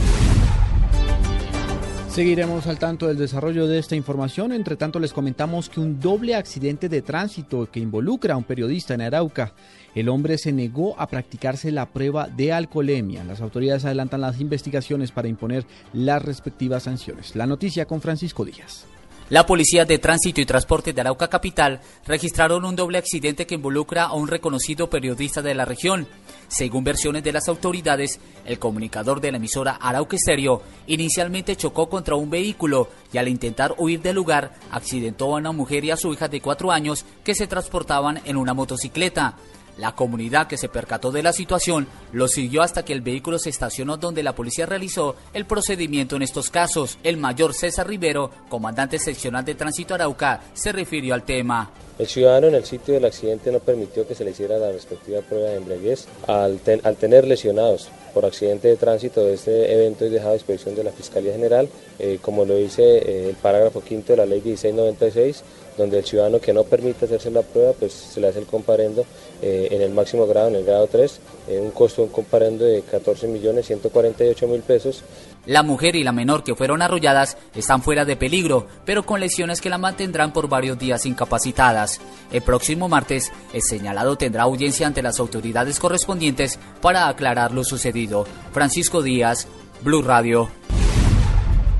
[2.15, 4.53] Seguiremos al tanto del desarrollo de esta información.
[4.53, 8.95] Entre tanto, les comentamos que un doble accidente de tránsito que involucra a un periodista
[8.95, 9.53] en Arauca.
[9.97, 13.25] El hombre se negó a practicarse la prueba de alcoholemia.
[13.25, 17.35] Las autoridades adelantan las investigaciones para imponer las respectivas sanciones.
[17.35, 18.87] La noticia con Francisco Díaz.
[19.31, 24.05] La Policía de Tránsito y Transporte de Arauca Capital registraron un doble accidente que involucra
[24.05, 26.07] a un reconocido periodista de la región.
[26.47, 32.17] Según versiones de las autoridades, el comunicador de la emisora Arauca Estéreo inicialmente chocó contra
[32.17, 36.13] un vehículo y al intentar huir del lugar accidentó a una mujer y a su
[36.13, 39.39] hija de cuatro años que se transportaban en una motocicleta.
[39.77, 43.51] La comunidad que se percató de la situación lo siguió hasta que el vehículo se
[43.51, 46.99] estacionó donde la policía realizó el procedimiento en estos casos.
[47.03, 51.71] El mayor César Rivero, comandante seccional de tránsito Arauca, se refirió al tema.
[51.97, 55.21] El ciudadano en el sitio del accidente no permitió que se le hiciera la respectiva
[55.21, 56.07] prueba de embriaguez.
[56.27, 60.83] Al, tener lesionados por accidente de tránsito de este evento es dejado a disposición de
[60.83, 61.69] la Fiscalía General,
[62.01, 65.45] eh, como lo dice eh, el parágrafo quinto de la ley 1696,
[65.79, 69.05] donde el ciudadano que no permite hacerse la prueba, pues se le hace el comparendo
[69.41, 71.21] eh, en el máximo grado, en el grado 3,
[71.61, 75.05] un costo de un comparendo de 14.148.000 pesos.
[75.47, 79.61] La mujer y la menor que fueron arrolladas están fuera de peligro, pero con lesiones
[79.61, 82.01] que la mantendrán por varios días incapacitadas.
[82.33, 88.27] El próximo martes, el señalado tendrá audiencia ante las autoridades correspondientes para aclarar lo sucedido.
[88.53, 89.47] Francisco Díaz,
[89.83, 90.49] Blue Radio.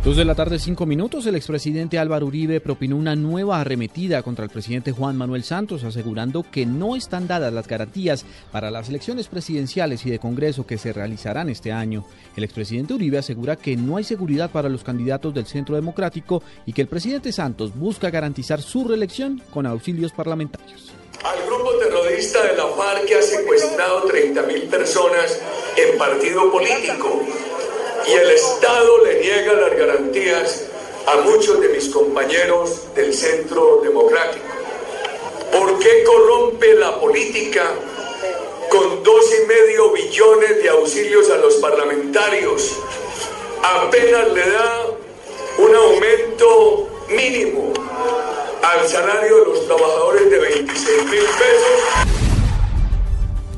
[0.05, 4.45] Dos de la tarde, cinco minutos, el expresidente Álvaro Uribe propinó una nueva arremetida contra
[4.45, 9.29] el presidente Juan Manuel Santos, asegurando que no están dadas las garantías para las elecciones
[9.29, 12.05] presidenciales y de Congreso que se realizarán este año.
[12.37, 16.75] El expresidente Uribe asegura que no hay seguridad para los candidatos del Centro Democrático y
[16.75, 20.93] que el presidente Santos busca garantizar su reelección con auxilios parlamentarios.
[21.25, 25.41] Al grupo terrorista de la FARC que ha secuestrado 30.000 personas
[25.79, 27.23] en partido político
[28.07, 30.65] y el Estado le niega las garantías
[31.07, 34.45] a muchos de mis compañeros del Centro Democrático.
[35.53, 37.71] ¿Por qué corrompe la política
[38.71, 42.77] con dos y medio billones de auxilios a los parlamentarios?
[43.63, 44.87] Apenas le da
[45.59, 47.73] un aumento mínimo
[48.63, 52.24] al salario de los trabajadores de 26 mil pesos.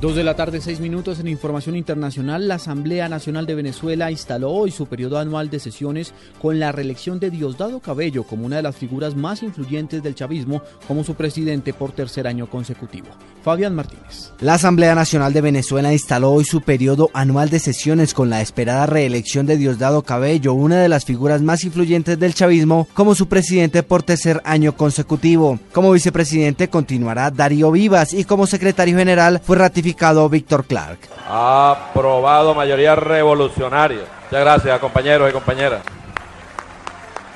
[0.01, 2.49] Dos de la tarde, seis minutos en información internacional.
[2.49, 7.19] La Asamblea Nacional de Venezuela instaló hoy su periodo anual de sesiones con la reelección
[7.19, 11.73] de Diosdado Cabello como una de las figuras más influyentes del chavismo como su presidente
[11.73, 13.07] por tercer año consecutivo.
[13.43, 14.33] Fabián Martínez.
[14.41, 18.85] La Asamblea Nacional de Venezuela instaló hoy su periodo anual de sesiones con la esperada
[18.85, 23.83] reelección de Diosdado Cabello, una de las figuras más influyentes del chavismo como su presidente
[23.83, 25.59] por tercer año consecutivo.
[25.73, 29.86] Como vicepresidente continuará Darío Vivas y como secretario general fue ratificado
[30.29, 30.99] Víctor Clark.
[31.29, 34.05] Aprobado mayoría revolucionaria.
[34.25, 35.83] Muchas gracias, compañeros y compañeras.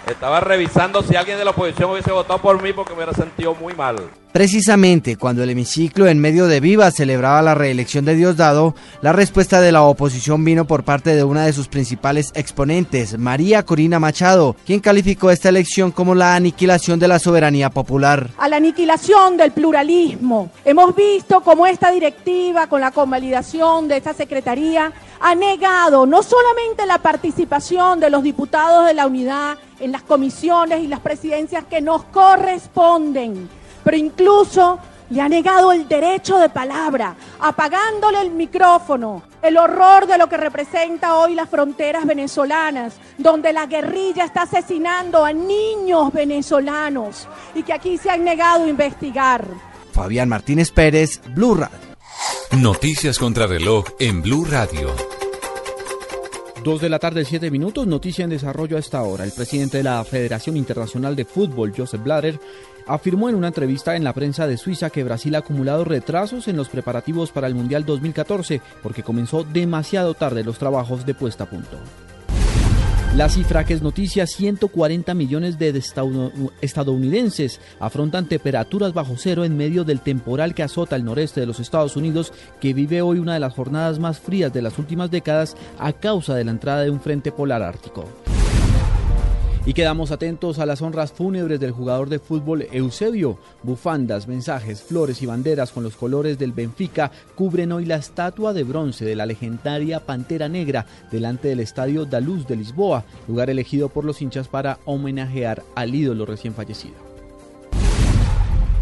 [0.07, 3.55] Estaba revisando si alguien de la oposición hubiese votado por mí porque me hubiera sentido
[3.55, 3.96] muy mal.
[4.32, 9.60] Precisamente cuando el hemiciclo en medio de Viva celebraba la reelección de Diosdado, la respuesta
[9.60, 14.54] de la oposición vino por parte de una de sus principales exponentes, María Corina Machado,
[14.64, 18.30] quien calificó esta elección como la aniquilación de la soberanía popular.
[18.38, 20.50] A la aniquilación del pluralismo.
[20.64, 26.86] Hemos visto cómo esta directiva, con la convalidación de esta secretaría, ha negado no solamente
[26.86, 31.80] la participación de los diputados de la unidad en las comisiones y las presidencias que
[31.80, 33.48] nos corresponden,
[33.84, 34.78] pero incluso
[35.10, 40.36] le ha negado el derecho de palabra, apagándole el micrófono, el horror de lo que
[40.36, 47.72] representa hoy las fronteras venezolanas, donde la guerrilla está asesinando a niños venezolanos y que
[47.72, 49.44] aquí se han negado a investigar.
[49.92, 51.90] Fabián Martínez Pérez, Blue Radio.
[52.52, 55.19] Noticias contra reloj en Blue Radio.
[56.62, 59.24] Dos de la tarde, siete minutos, noticia en desarrollo a esta hora.
[59.24, 62.38] El presidente de la Federación Internacional de Fútbol, Joseph Blatter,
[62.86, 66.58] afirmó en una entrevista en la prensa de Suiza que Brasil ha acumulado retrasos en
[66.58, 71.48] los preparativos para el Mundial 2014 porque comenzó demasiado tarde los trabajos de puesta a
[71.48, 71.78] punto.
[73.16, 75.76] La cifra que es noticia, 140 millones de
[76.61, 81.58] estadounidenses afrontan temperaturas bajo cero en medio del temporal que azota el noreste de los
[81.58, 85.56] Estados Unidos, que vive hoy una de las jornadas más frías de las últimas décadas
[85.80, 88.04] a causa de la entrada de un frente polar ártico.
[89.70, 93.38] Y quedamos atentos a las honras fúnebres del jugador de fútbol Eusebio.
[93.62, 98.64] Bufandas, mensajes, flores y banderas con los colores del Benfica cubren hoy la estatua de
[98.64, 103.88] bronce de la legendaria Pantera Negra delante del estadio Da Luz de Lisboa, lugar elegido
[103.88, 106.96] por los hinchas para homenajear al ídolo recién fallecido.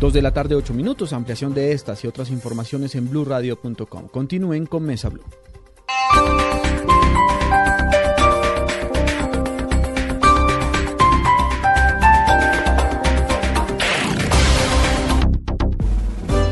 [0.00, 1.12] Dos de la tarde, ocho minutos.
[1.12, 4.08] Ampliación de estas y otras informaciones en blurradio.com.
[4.08, 5.24] Continúen con Mesa Blue.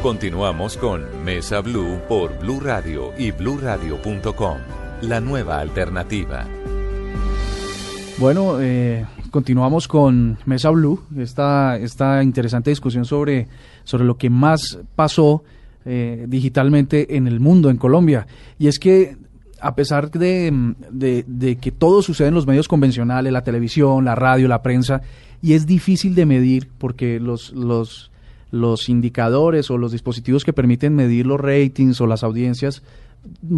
[0.07, 4.59] Continuamos con Mesa Blue por Blue Radio y bluradio.com.
[5.03, 6.47] La nueva alternativa.
[8.17, 13.49] Bueno, eh, continuamos con Mesa Blue, esta, esta interesante discusión sobre,
[13.83, 15.43] sobre lo que más pasó
[15.85, 18.29] eh, digitalmente en el mundo, en Colombia.
[18.61, 19.17] Y es que
[19.61, 24.15] a pesar de, de, de, que todo sucede en los medios convencionales, la televisión, la
[24.15, 25.03] radio, la prensa,
[25.43, 28.13] y es difícil de medir porque los, los,
[28.51, 32.83] los indicadores o los dispositivos que permiten medir los ratings o las audiencias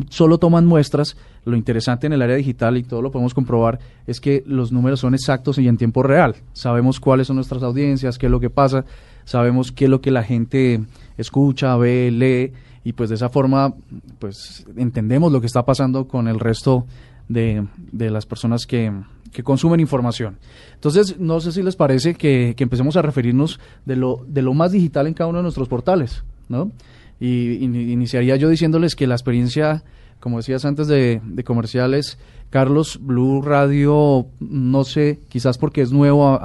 [0.08, 1.16] solo toman muestras.
[1.44, 5.00] Lo interesante en el área digital, y todo lo podemos comprobar, es que los números
[5.00, 6.36] son exactos y en tiempo real.
[6.52, 8.84] Sabemos cuáles son nuestras audiencias, qué es lo que pasa,
[9.24, 10.80] sabemos qué es lo que la gente
[11.16, 12.52] escucha, ve, lee,
[12.84, 13.74] y pues de esa forma
[14.18, 16.86] pues entendemos lo que está pasando con el resto
[17.28, 18.92] de, de las personas que,
[19.32, 20.38] que, consumen información.
[20.74, 24.54] Entonces, no sé si les parece que, que, empecemos a referirnos de lo, de lo
[24.54, 26.72] más digital en cada uno de nuestros portales, ¿no?
[27.20, 29.82] Y, iniciaría yo diciéndoles que la experiencia,
[30.20, 32.18] como decías antes de, de, comerciales,
[32.50, 36.38] Carlos, Blue Radio, no sé, quizás porque es nuevo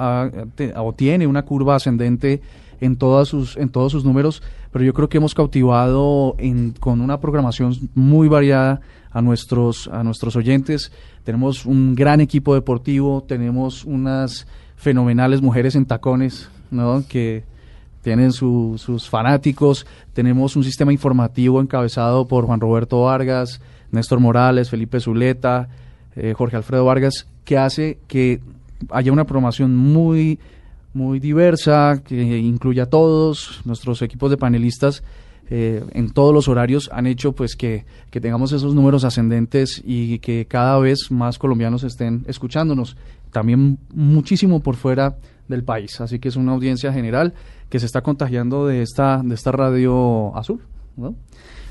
[0.76, 2.42] o tiene una curva ascendente
[2.80, 7.00] en, todas sus, en todos sus números, pero yo creo que hemos cautivado en, con
[7.00, 8.80] una programación muy variada
[9.14, 10.92] a nuestros, a nuestros oyentes.
[11.22, 14.46] Tenemos un gran equipo deportivo, tenemos unas
[14.76, 17.04] fenomenales mujeres en tacones, ¿no?
[17.08, 17.44] Que
[18.02, 23.62] tienen su, sus fanáticos, tenemos un sistema informativo encabezado por Juan Roberto Vargas,
[23.92, 25.68] Néstor Morales, Felipe Zuleta,
[26.16, 28.40] eh, Jorge Alfredo Vargas, que hace que
[28.90, 30.38] haya una programación muy
[30.92, 35.02] muy diversa, que incluye a todos, nuestros equipos de panelistas
[35.50, 40.18] eh, en todos los horarios han hecho pues que, que, tengamos esos números ascendentes y
[40.20, 42.96] que cada vez más colombianos estén escuchándonos,
[43.30, 45.16] también muchísimo por fuera
[45.48, 47.34] del país, así que es una audiencia general
[47.68, 50.60] que se está contagiando de esta, de esta radio azul.
[50.96, 51.14] ¿no?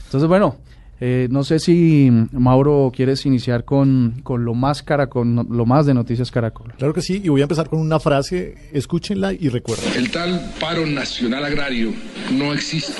[0.05, 0.57] Entonces, bueno,
[0.99, 5.93] eh, no sé si Mauro quieres iniciar con, con lo más caracol, lo más de
[5.93, 6.74] Noticias Caracol.
[6.78, 9.91] Claro que sí, y voy a empezar con una frase, escúchenla y recuerden.
[9.95, 11.91] El tal paro nacional agrario
[12.32, 12.93] no existe.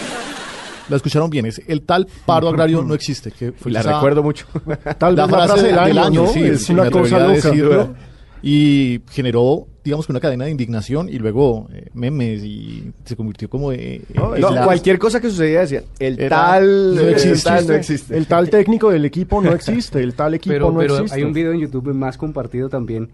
[0.90, 3.32] La escucharon bien, es el tal paro agrario no existe.
[3.32, 4.46] Que fue la esa, recuerdo mucho.
[4.98, 6.28] Tal la vez la frase del año, del año ¿no?
[6.28, 7.34] sí, es una cosa loca.
[7.34, 7.94] Decir, ¿no?
[8.42, 13.50] Y generó digamos que una cadena de indignación y luego eh, memes y se convirtió
[13.50, 14.64] como eh, no, no, la...
[14.64, 18.50] cualquier cosa que sucedía decía el tal no existe, el tal no existe el tal
[18.50, 21.52] técnico del equipo no existe el tal equipo pero, no pero existe hay un video
[21.52, 23.10] en YouTube más compartido también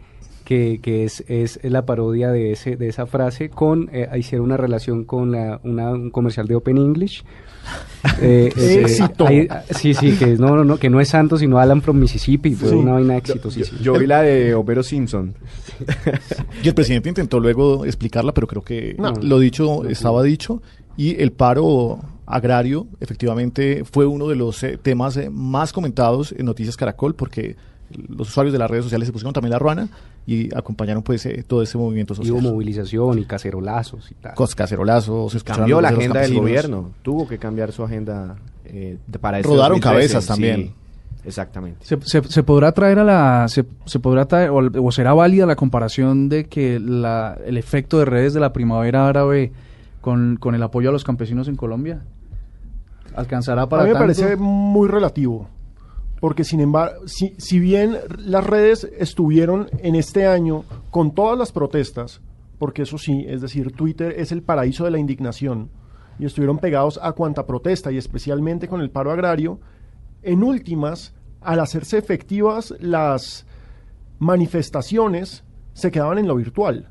[0.46, 4.58] que, que es, es, la parodia de ese de esa frase con eh, hicieron una
[4.58, 7.24] relación con la, una, un comercial de Open English
[8.22, 9.28] eh, éxito.
[9.28, 12.56] Hay, sí, sí, que no, no, no, que no es Santo, sino Alan from Mississippi.
[12.56, 12.76] Fue sí.
[12.76, 13.78] una vaina exitosísima.
[13.80, 15.36] Yo, yo, vi la de Homero Simpson.
[16.64, 20.62] y el presidente intentó luego explicarla, pero creo que no, lo dicho no, estaba dicho.
[20.98, 26.46] Y el paro agrario, efectivamente, fue uno de los eh, temas eh, más comentados en
[26.46, 27.56] Noticias Caracol, porque
[28.08, 29.90] los usuarios de las redes sociales se pusieron también la ruana
[30.30, 32.36] y acompañaron pues eh, todo ese movimiento social.
[32.36, 34.36] Y hubo movilización y cacerolazos y tal.
[34.56, 35.44] Cacerolazos.
[35.44, 36.92] Cambió la agenda del gobierno.
[37.02, 40.68] Tuvo que cambiar su agenda eh, para ese Rodaron 2013, cabezas también.
[40.68, 40.74] Sí,
[41.26, 41.84] exactamente.
[41.84, 43.48] Se, se, se, podrá traer a la...
[43.48, 47.98] Se, se podrá traer, o, o, será válida la comparación de que la, el efecto
[47.98, 49.52] de redes de la primavera árabe
[50.00, 52.04] con, con el apoyo a los campesinos en Colombia?
[53.16, 54.04] ¿Alcanzará para A mí me tanto?
[54.06, 55.50] parece muy relativo
[56.20, 61.52] porque sin embargo, si, si, bien las redes estuvieron en este año con todas las
[61.52, 62.22] protestas,
[62.58, 65.70] porque eso sí, es decir, Twitter es el paraíso de la indignación,
[66.20, 69.60] y estuvieron pegados a cuanta protesta, y especialmente con el paro agrario,
[70.22, 73.46] en últimas, al hacerse efectivas las
[74.20, 76.90] manifestaciones, se quedaban en lo virtual.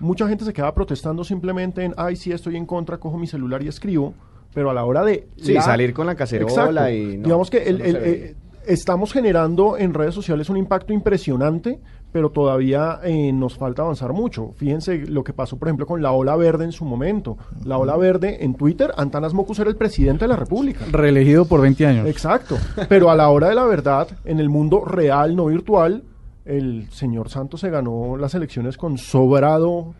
[0.00, 3.62] Mucha gente se quedaba protestando simplemente en, ay, sí, estoy en contra, cojo mi celular
[3.62, 4.14] y escribo,
[4.54, 5.28] pero a la hora de...
[5.36, 5.60] Sí, la...
[5.60, 6.90] salir con la cacerola Exacto.
[6.90, 7.18] y...
[7.18, 11.80] No, Digamos que el, el, el, estamos generando en redes sociales un impacto impresionante,
[12.12, 14.52] pero todavía eh, nos falta avanzar mucho.
[14.56, 17.38] Fíjense lo que pasó, por ejemplo, con la ola verde en su momento.
[17.64, 20.84] La ola verde en Twitter, Antanas Mocus era el presidente de la República.
[20.90, 22.08] Reelegido por 20 años.
[22.08, 22.56] Exacto.
[22.88, 26.02] Pero a la hora de la verdad, en el mundo real, no virtual,
[26.44, 29.94] el señor Santos se ganó las elecciones con sobrado,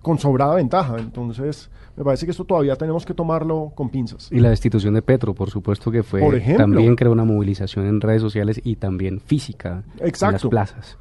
[0.00, 0.96] con sobrada ventaja.
[0.98, 4.28] Entonces, me parece que esto todavía tenemos que tomarlo con pinzas.
[4.32, 6.64] Y la destitución de Petro, por supuesto que fue Por ejemplo.
[6.64, 10.48] también creó una movilización en redes sociales y también física en las Exacto.
[10.50, 10.96] plazas.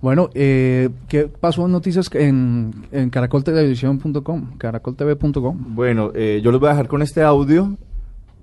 [0.00, 5.74] Bueno, eh, ¿qué pasó en noticias en, en caracoltelevisión.com, caracoltv.com?
[5.74, 7.76] Bueno, eh, yo los voy a dejar con este audio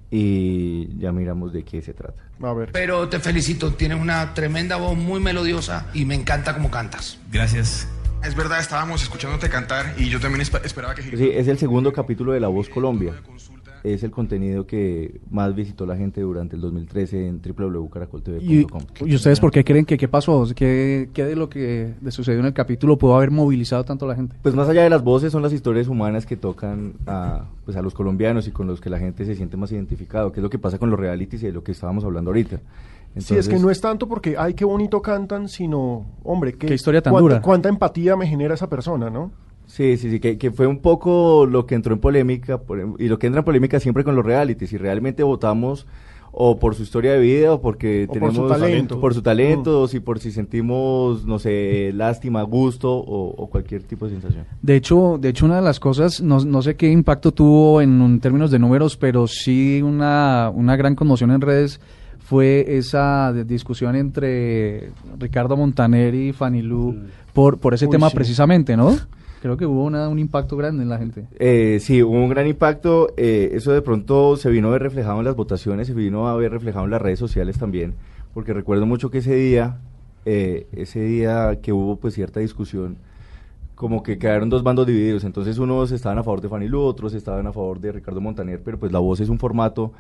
[0.10, 2.22] y ya miramos de qué se trata.
[2.42, 2.72] A ver.
[2.72, 7.20] Pero te felicito, tienes una tremenda voz muy melodiosa y me encanta cómo cantas.
[7.32, 7.88] Gracias.
[8.24, 11.02] Es verdad, estábamos escuchándote cantar y yo también esp- esperaba que...
[11.04, 13.14] Sí, es el segundo capítulo de La Voz Colombia.
[13.84, 18.82] Es el contenido que más visitó la gente durante el 2013 en ¿Y, www.caracoltv.com.
[19.08, 20.46] y ustedes por qué creen que qué pasó?
[20.56, 24.10] ¿Qué, qué de lo que de sucedió en el capítulo pudo haber movilizado tanto a
[24.10, 24.36] la gente?
[24.44, 27.82] Pues más allá de las voces son las historias humanas que tocan a, pues a
[27.82, 30.52] los colombianos y con los que la gente se siente más identificado, que es lo
[30.52, 32.60] que pasa con los realities y de lo que estábamos hablando ahorita.
[33.18, 36.74] Sí, es que no es tanto porque, ay, qué bonito cantan, sino, hombre, qué, Qué
[36.74, 37.42] historia tan cuánta, dura.
[37.42, 39.32] cuánta empatía me genera esa persona, ¿no?
[39.66, 42.94] Sí, sí, sí, que, que fue un poco lo que entró en polémica por- em,
[43.00, 44.70] y lo que entra en polémica siempre con los realities.
[44.70, 45.88] Si realmente votamos
[46.34, 49.00] o por su historia de vida o porque O por tenemos su talento.
[49.02, 53.84] por su talento, o si por si sentimos, no sé, lástima, gusto o, o cualquier
[53.84, 54.46] tipo de sensación.
[54.62, 58.02] De hecho, de hecho una de las cosas, no, no sé qué impacto tuvo en,
[58.02, 61.80] un- términos de números, pero sí una, una gran conmoción en redes
[62.32, 66.96] fue esa discusión entre Ricardo Montaner y Fanny Lu
[67.34, 68.16] por, por ese Uy, tema sí.
[68.16, 68.96] precisamente, ¿no?
[69.42, 71.26] Creo que hubo una- un impacto grande en la gente.
[71.40, 73.10] Eh, sí, hubo un gran impacto.
[73.18, 76.36] eh, eso de pronto se vino a ver reflejado en las votaciones, se vino a
[76.38, 77.96] ver reflejado en las redes sociales también,
[78.34, 79.80] porque recuerdo mucho que ese día,
[80.24, 82.96] eh, ese día que hubo pues cierta discusión,
[83.76, 85.26] como que quedaron dos bandos divididos.
[85.26, 88.62] Entonces unos estaban a favor de Fanny Lu, otros estaban a favor de Ricardo Montaner,
[88.64, 89.92] pero pues la voz es un formato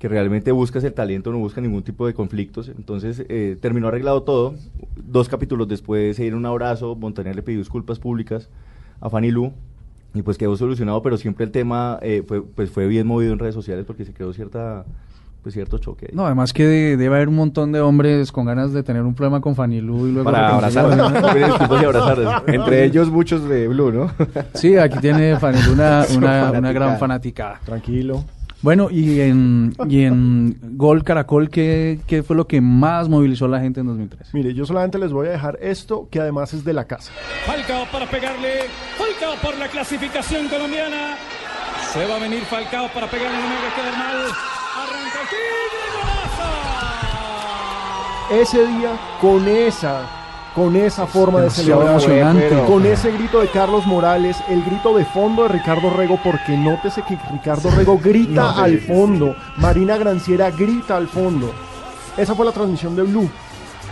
[0.00, 2.68] que realmente buscas el talento, no busca ningún tipo de conflictos.
[2.68, 4.54] Entonces eh, terminó arreglado todo.
[4.96, 8.48] Dos capítulos después se dieron un abrazo, Montaner le pidió disculpas públicas
[9.00, 9.52] a Fanny Lu
[10.14, 13.38] y pues quedó solucionado, pero siempre el tema eh, fue, pues fue bien movido en
[13.38, 14.84] redes sociales porque se creó cierta,
[15.42, 16.06] pues cierto choque.
[16.10, 16.16] ahí.
[16.16, 19.14] No, además que de- debe haber un montón de hombres con ganas de tener un
[19.14, 22.24] problema con Fanny Lu y luego Para abrazarse.
[22.46, 24.10] Entre ellos muchos de Blue, ¿no?
[24.54, 27.60] Sí, aquí tiene Fanny Lu una, una, una gran fanática.
[27.66, 28.24] Tranquilo.
[28.62, 33.48] Bueno, y en, y en Gol Caracol, ¿qué, ¿qué fue lo que más movilizó a
[33.48, 34.34] la gente en 2003?
[34.34, 37.10] Mire, yo solamente les voy a dejar esto, que además es de la casa.
[37.46, 38.64] Falcao para pegarle.
[38.98, 41.16] Falcao por la clasificación colombiana.
[41.90, 44.26] Se va a venir Falcao para pegarle, no me va a quedar mal.
[44.76, 45.36] Arranca aquí,
[48.28, 48.42] golazo.
[48.42, 48.92] Ese día,
[49.22, 50.06] con esa,
[50.54, 52.00] con esa forma de celebrar,
[52.66, 57.02] con ese grito de Carlos Morales, el grito de fondo de Ricardo Rego, porque nótese
[57.02, 61.52] que Ricardo Rego grita No, al fondo, Marina Granciera grita al fondo.
[62.16, 63.30] Esa fue la transmisión de Blue.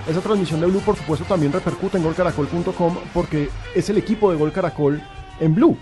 [0.09, 4.37] Esa transmisión de Blue, por supuesto, también repercute en golcaracol.com porque es el equipo de
[4.37, 5.03] Gol Caracol
[5.39, 5.77] en Blue.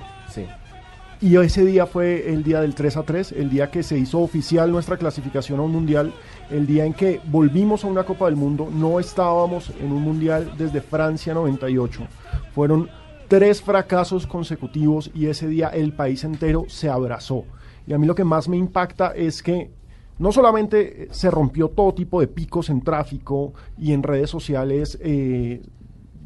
[1.27, 4.21] Y ese día fue el día del 3 a 3, el día que se hizo
[4.21, 6.15] oficial nuestra clasificación a un mundial,
[6.51, 10.53] el día en que volvimos a una Copa del Mundo, no estábamos en un mundial
[10.57, 12.07] desde Francia 98.
[12.55, 12.89] Fueron
[13.27, 17.45] tres fracasos consecutivos y ese día el país entero se abrazó.
[17.89, 19.73] Y a mí lo que más me impacta es que
[20.21, 25.61] no solamente se rompió todo tipo de picos en tráfico y en redes sociales, eh,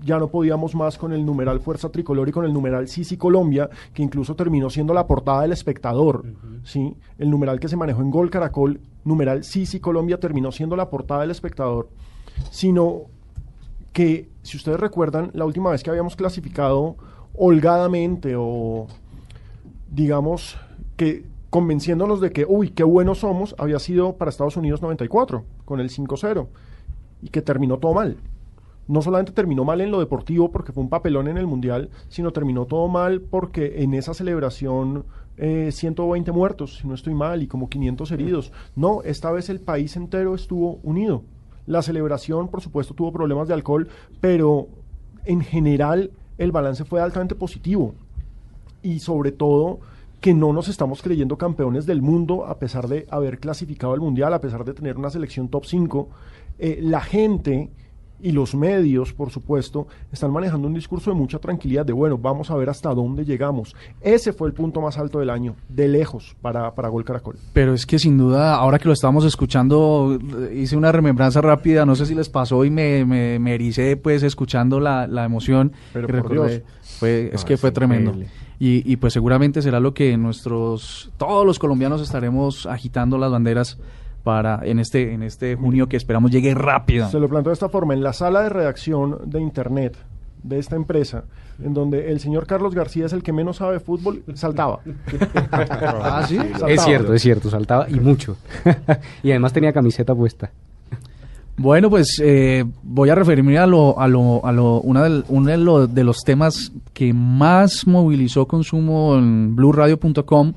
[0.03, 3.68] ya no podíamos más con el numeral Fuerza Tricolor y con el numeral Sisi Colombia,
[3.92, 6.24] que incluso terminó siendo la portada del espectador.
[6.64, 6.96] ¿sí?
[7.18, 11.22] El numeral que se manejó en Gol Caracol, numeral Sisi Colombia, terminó siendo la portada
[11.22, 11.88] del espectador.
[12.51, 13.03] Sino
[13.92, 16.96] que, si ustedes recuerdan, la última vez que habíamos clasificado
[17.34, 18.86] holgadamente o,
[19.90, 20.57] digamos,
[20.96, 25.80] que convenciéndonos de que, uy, qué buenos somos, había sido para Estados Unidos 94, con
[25.80, 26.46] el 5-0,
[27.22, 28.16] y que terminó todo mal
[28.91, 32.32] no solamente terminó mal en lo deportivo porque fue un papelón en el Mundial, sino
[32.32, 35.05] terminó todo mal porque en esa celebración
[35.36, 38.53] eh, 120 muertos, si no estoy mal, y como 500 heridos.
[38.74, 41.22] No, esta vez el país entero estuvo unido.
[41.66, 43.86] La celebración, por supuesto, tuvo problemas de alcohol,
[44.20, 44.66] pero
[45.24, 47.95] en general el balance fue altamente positivo.
[48.82, 49.78] Y sobre todo
[50.20, 54.34] que no nos estamos creyendo campeones del mundo a pesar de haber clasificado al Mundial,
[54.34, 56.09] a pesar de tener una selección top 5.
[56.59, 57.70] Eh, la gente
[58.23, 62.51] y los medios, por supuesto, están manejando un discurso de mucha tranquilidad, de bueno, vamos
[62.51, 63.75] a ver hasta dónde llegamos.
[64.01, 67.37] Ese fue el punto más alto del año, de lejos, para, para Gol Caracol.
[67.53, 70.18] Pero es que sin duda, ahora que lo estábamos escuchando,
[70.55, 74.23] hice una remembranza rápida, no sé si les pasó y me, me, me ericé pues
[74.23, 75.73] escuchando la, la emoción.
[75.93, 76.33] Pero que por.
[76.33, 76.62] Dios.
[76.99, 78.14] Fue, es que fue tremendo.
[78.59, 83.79] Y, y pues seguramente será lo que nuestros, todos los colombianos estaremos agitando las banderas
[84.23, 87.09] para en este en este junio que esperamos llegue rápido.
[87.09, 89.97] Se lo planteo de esta forma, en la sala de redacción de Internet
[90.43, 91.25] de esta empresa,
[91.62, 94.81] en donde el señor Carlos García es el que menos sabe de fútbol, saltaba.
[95.53, 96.37] Ah, ¿sí?
[96.39, 96.71] Saltaba.
[96.73, 98.37] Es cierto, es cierto, saltaba y mucho.
[99.23, 100.51] y además tenía camiseta puesta.
[101.57, 105.51] Bueno, pues eh, voy a referirme a lo, a lo, a lo, una del- uno
[105.51, 110.55] de, lo- de los temas que más movilizó consumo en blueradio.com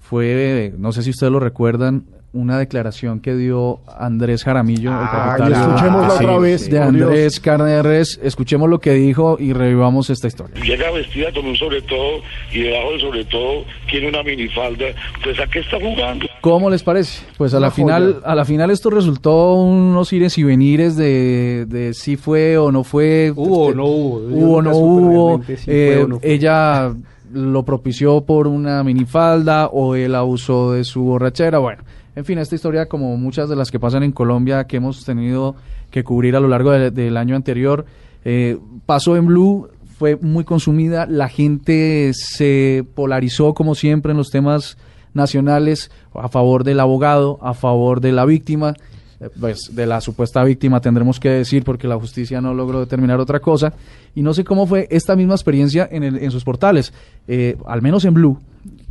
[0.00, 5.56] fue, no sé si ustedes lo recuerdan, una declaración que dio Andrés Jaramillo, el propietario
[5.56, 8.20] escuchémosla otra vez, de Andrés Carne de Res.
[8.22, 10.62] Escuchemos lo que dijo y revivamos esta historia.
[10.62, 12.20] Llega vestida con un sobre todo
[12.52, 14.86] y debajo del sobre todo tiene una minifalda.
[15.24, 16.26] Pues ¿a qué está jugando?
[16.42, 17.24] ¿Cómo les parece?
[17.38, 21.64] Pues a Una la final, a la final esto resultó unos ires y venires de,
[21.66, 23.32] de si fue o no fue.
[23.34, 24.16] Hubo o Este, no hubo.
[24.18, 25.42] Hubo no hubo.
[25.66, 26.30] eh, fue o no fue.
[26.30, 26.92] Ella
[27.32, 31.58] lo propició por una minifalda o él abusó de su borrachera.
[31.58, 31.82] Bueno,
[32.18, 35.54] en fin, esta historia, como muchas de las que pasan en Colombia, que hemos tenido
[35.90, 37.84] que cubrir a lo largo de- del año anterior,
[38.24, 44.30] eh, pasó en Blue, fue muy consumida, la gente se polarizó como siempre en los
[44.30, 44.76] temas
[45.14, 48.74] nacionales a favor del abogado, a favor de la víctima,
[49.20, 53.18] eh, pues de la supuesta víctima tendremos que decir porque la justicia no logró determinar
[53.18, 53.72] otra cosa.
[54.14, 56.92] Y no sé cómo fue esta misma experiencia en, el- en sus portales,
[57.26, 58.38] Eh, al menos en Blue,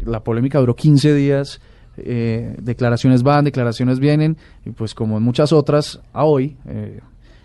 [0.06, 1.60] la polémica duró 15 días,
[1.98, 7.00] eh, declaraciones van, declaraciones vienen, y pues como en muchas otras, a hoy, eh,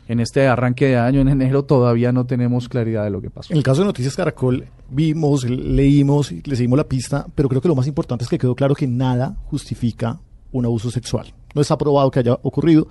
[0.08, 3.52] en este arranque de año, en enero, todavía no tenemos claridad de lo que pasó.
[3.52, 7.68] En el caso de Noticias Caracol, vimos, leímos, le seguimos la pista, pero creo que
[7.68, 10.18] lo más importante es que quedó claro que nada justifica
[10.50, 11.32] un abuso sexual.
[11.54, 12.88] No está probado que haya ocurrido,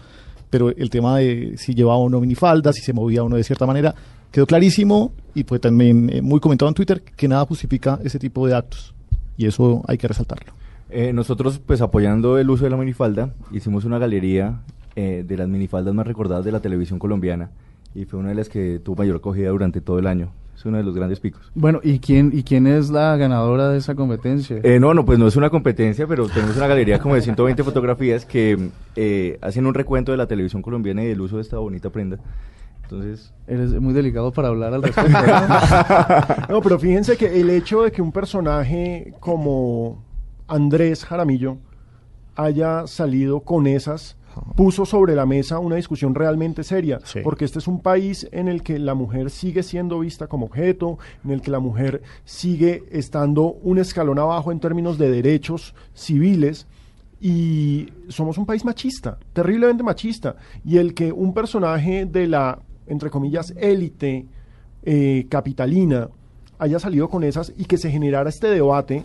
[0.50, 3.44] pero el tema de si llevaba o no minifalda, si se movía o no de
[3.44, 3.94] cierta manera,
[4.32, 8.48] quedó clarísimo y fue también eh, muy comentado en Twitter que nada justifica ese tipo
[8.48, 8.94] de actos.
[9.38, 10.54] Y eso hay que resaltarlo.
[10.92, 14.62] Eh, nosotros, pues apoyando el uso de la minifalda, hicimos una galería
[14.96, 17.52] eh, de las minifaldas más recordadas de la televisión colombiana
[17.96, 20.32] y fue una de las que tuvo mayor acogida durante todo el año.
[20.56, 21.52] Es uno de los grandes picos.
[21.56, 24.60] Bueno, ¿y quién, ¿y quién es la ganadora de esa competencia?
[24.62, 27.64] Eh, no, no, pues no es una competencia, pero tenemos una galería como de 120
[27.64, 31.58] fotografías que eh, hacen un recuento de la televisión colombiana y del uso de esta
[31.58, 32.20] bonita prenda.
[32.84, 35.10] Entonces, Eres muy delicado para hablar al respecto.
[35.10, 36.56] ¿no?
[36.56, 40.04] No, pero fíjense que el hecho de que un personaje como
[40.52, 41.58] Andrés Jaramillo
[42.36, 44.18] haya salido con esas
[44.56, 48.64] puso sobre la mesa una discusión realmente seria, porque este es un país en el
[48.64, 53.44] que la mujer sigue siendo vista como objeto, en el que la mujer sigue estando
[53.44, 56.68] un escalón abajo en términos de derechos civiles
[57.20, 60.36] y somos un país machista, terriblemente machista,
[60.66, 64.26] y el que un personaje de la, entre comillas, élite
[64.84, 66.10] eh, capitalina
[66.58, 69.04] haya salido con esas y que se generara este debate,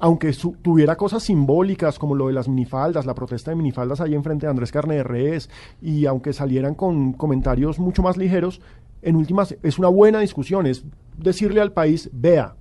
[0.00, 4.14] aunque su- tuviera cosas simbólicas como lo de las minifaldas, la protesta de minifaldas ahí
[4.14, 5.48] enfrente de Andrés Carne de Res,
[5.80, 8.60] y aunque salieran con comentarios mucho más ligeros,
[9.02, 10.84] en últimas es una buena discusión, es
[11.16, 12.54] decirle al país, vea,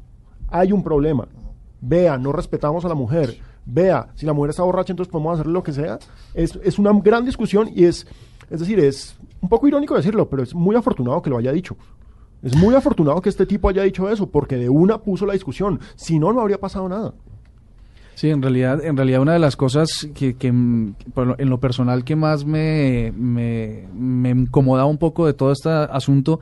[0.49, 1.27] hay un problema,
[1.81, 5.47] vea, no respetamos a la mujer, vea, si la mujer está borracha entonces podemos hacer
[5.47, 5.97] lo que sea,
[6.33, 8.05] es, es una gran discusión y es,
[8.49, 11.77] es decir, es un poco irónico decirlo, pero es muy afortunado que lo haya dicho.
[12.41, 15.79] Es muy afortunado que este tipo haya dicho eso, porque de una puso la discusión.
[15.95, 17.13] Si no, no habría pasado nada.
[18.15, 20.95] Sí, en realidad, en realidad una de las cosas que, que, en
[21.37, 26.41] lo personal que más me, me, me incomodaba un poco de todo este asunto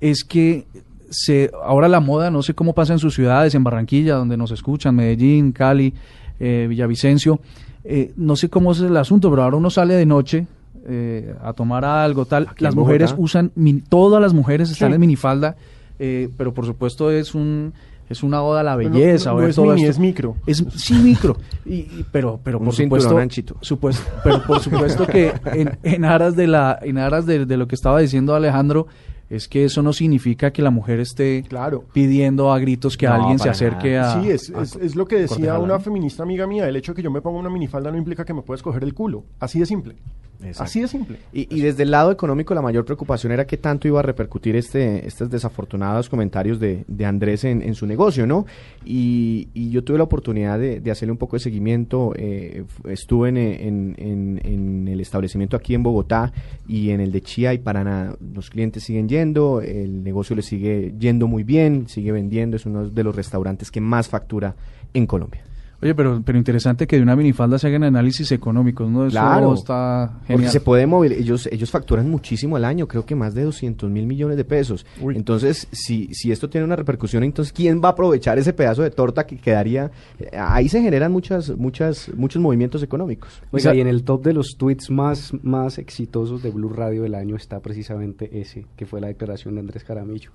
[0.00, 0.66] es que
[1.10, 4.50] se, ahora la moda, no sé cómo pasa en sus ciudades, en Barranquilla, donde nos
[4.50, 5.92] escuchan, Medellín, Cali,
[6.38, 7.40] eh, Villavicencio,
[7.84, 10.46] eh, no sé cómo es el asunto, pero ahora uno sale de noche
[10.88, 14.94] eh, a tomar algo, tal, Aquí las mujeres usan, min- todas las mujeres están Sí.
[14.94, 15.56] en minifalda,
[15.98, 17.72] eh, pero por supuesto es un...
[18.10, 19.90] Es una oda a la no- belleza, no es todo mini, esto.
[19.90, 20.36] es micro.
[20.46, 21.36] Es, sí, micro.
[21.66, 23.56] Y, y- pero, pero Un por supuesto, anchito.
[23.60, 27.68] supues- pero por supuesto que en, en aras de la, en aras de, de lo
[27.68, 28.86] que estaba diciendo Alejandro,
[29.28, 31.44] es que eso no significa que la mujer esté
[31.92, 34.18] pidiendo a gritos que No, alguien se acerque nada.
[34.18, 34.22] a.
[34.22, 36.66] Sí, es, a es, es lo que decía una feminista amiga mía.
[36.66, 38.84] El hecho de que yo me ponga una minifalda no implica que me puedas coger
[38.84, 39.24] el culo.
[39.38, 39.96] Así de simple.
[40.40, 40.62] Exacto.
[40.62, 41.18] Así de simple.
[41.32, 44.54] Y, y desde el lado económico, la mayor preocupación era qué tanto iba a repercutir
[44.54, 48.46] este, estos desafortunados comentarios de, de Andrés en, en su negocio, ¿no?
[48.84, 52.12] Y, y yo tuve la oportunidad de, de hacerle un poco de seguimiento.
[52.16, 56.32] eh, estuve en, en- en- en el establecimiento aquí en Bogotá
[56.68, 58.14] y en el de Chía y Paraná.
[58.34, 62.88] Los clientes siguen yendo, el negocio le sigue yendo muy bien, sigue vendiendo, es uno
[62.88, 64.54] de los restaurantes que más factura
[64.94, 65.42] en Colombia.
[65.80, 69.06] Oye, pero, pero interesante que de una minifalda se hagan análisis económicos, ¿no?
[69.06, 70.50] Eso Claro, está porque genial.
[70.52, 74.04] se puede mover, ellos, ellos facturan muchísimo al año, creo que más de 200 mil
[74.04, 74.84] millones de pesos.
[75.00, 78.90] Entonces, si, si esto tiene una repercusión, entonces, ¿quién va a aprovechar ese pedazo de
[78.90, 79.92] torta que quedaría?
[80.18, 83.40] Eh, Ahí se generan muchas, muchas, muchos movimientos económicos.
[83.52, 87.14] Oiga, y en el top de los tweets más, más exitosos de Blue Radio del
[87.14, 90.32] año está precisamente ese, que fue la declaración de Andrés Caramillo,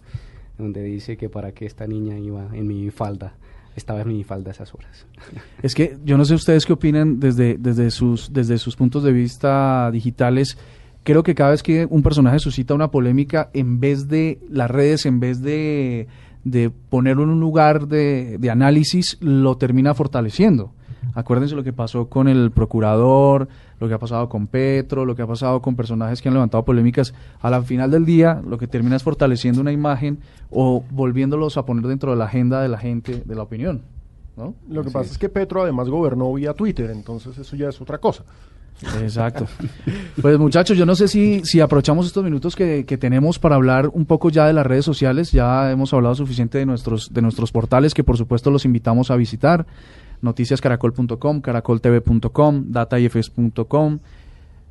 [0.57, 3.33] donde dice que para qué esta niña iba en mi falda,
[3.75, 5.05] estaba en mi falda a esas horas.
[5.61, 9.11] Es que yo no sé ustedes qué opinan desde, desde, sus, desde sus puntos de
[9.13, 10.57] vista digitales.
[11.03, 15.05] Creo que cada vez que un personaje suscita una polémica, en vez de las redes,
[15.05, 16.07] en vez de,
[16.43, 20.73] de ponerlo en un lugar de, de análisis, lo termina fortaleciendo.
[21.15, 23.47] Acuérdense lo que pasó con el procurador,
[23.79, 26.63] lo que ha pasado con Petro, lo que ha pasado con personajes que han levantado
[26.65, 27.13] polémicas.
[27.41, 31.65] A la final del día, lo que termina es fortaleciendo una imagen o volviéndolos a
[31.65, 33.81] poner dentro de la agenda de la gente, de la opinión.
[34.35, 34.55] ¿no?
[34.69, 35.17] Lo que Así pasa es.
[35.17, 38.23] que Petro además gobernó vía Twitter, entonces eso ya es otra cosa.
[39.01, 39.45] Exacto.
[40.21, 43.89] Pues muchachos, yo no sé si, si aprovechamos estos minutos que, que tenemos para hablar
[43.93, 45.31] un poco ya de las redes sociales.
[45.31, 49.15] Ya hemos hablado suficiente de nuestros, de nuestros portales, que por supuesto los invitamos a
[49.15, 49.65] visitar.
[50.23, 53.99] Noticiascaracol.com, caracoltv.com, dataifs.com,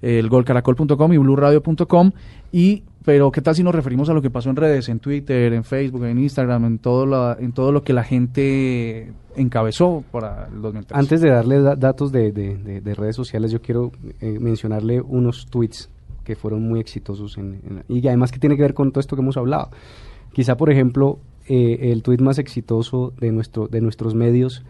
[0.03, 2.11] elgolcaracol.com y blueradio.com.
[2.53, 5.53] Y, pero ¿qué tal si nos referimos a lo que pasó en redes, en Twitter,
[5.53, 10.48] en Facebook, en Instagram, en todo, la, en todo lo que la gente encabezó para
[10.53, 10.98] el 2013?
[10.98, 15.00] Antes de darle da- datos de, de- de- de redes sociales, yo quiero eh, mencionarle
[15.00, 15.88] unos tweets
[16.24, 19.22] que fueron muy exitosos en, y además que tiene que ver con todo esto que
[19.22, 19.70] hemos hablado.
[20.32, 24.62] Quizá, por ejemplo, eh, el tweet más exitoso de, nuestro, de nuestros medios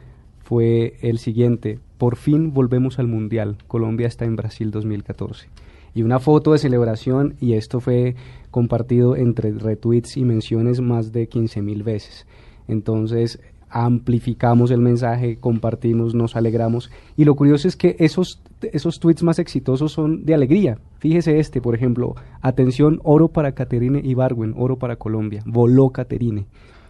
[0.45, 5.49] fue el siguiente, por fin volvemos al Mundial, Colombia está en Brasil 2014.
[5.95, 8.17] Y una foto de celebración y esto fue
[8.51, 12.27] compartido entre retweets y menciones más de 15 mil veces.
[12.67, 13.39] Entonces
[13.73, 16.91] amplificamos el mensaje, compartimos, nos alegramos.
[17.17, 20.79] Y lo curioso es que esos, esos tweets más exitosos son de alegría.
[20.99, 26.47] Fíjese este, por ejemplo, atención, oro para Caterine Ibargüen, oro para Colombia, voló Caterine.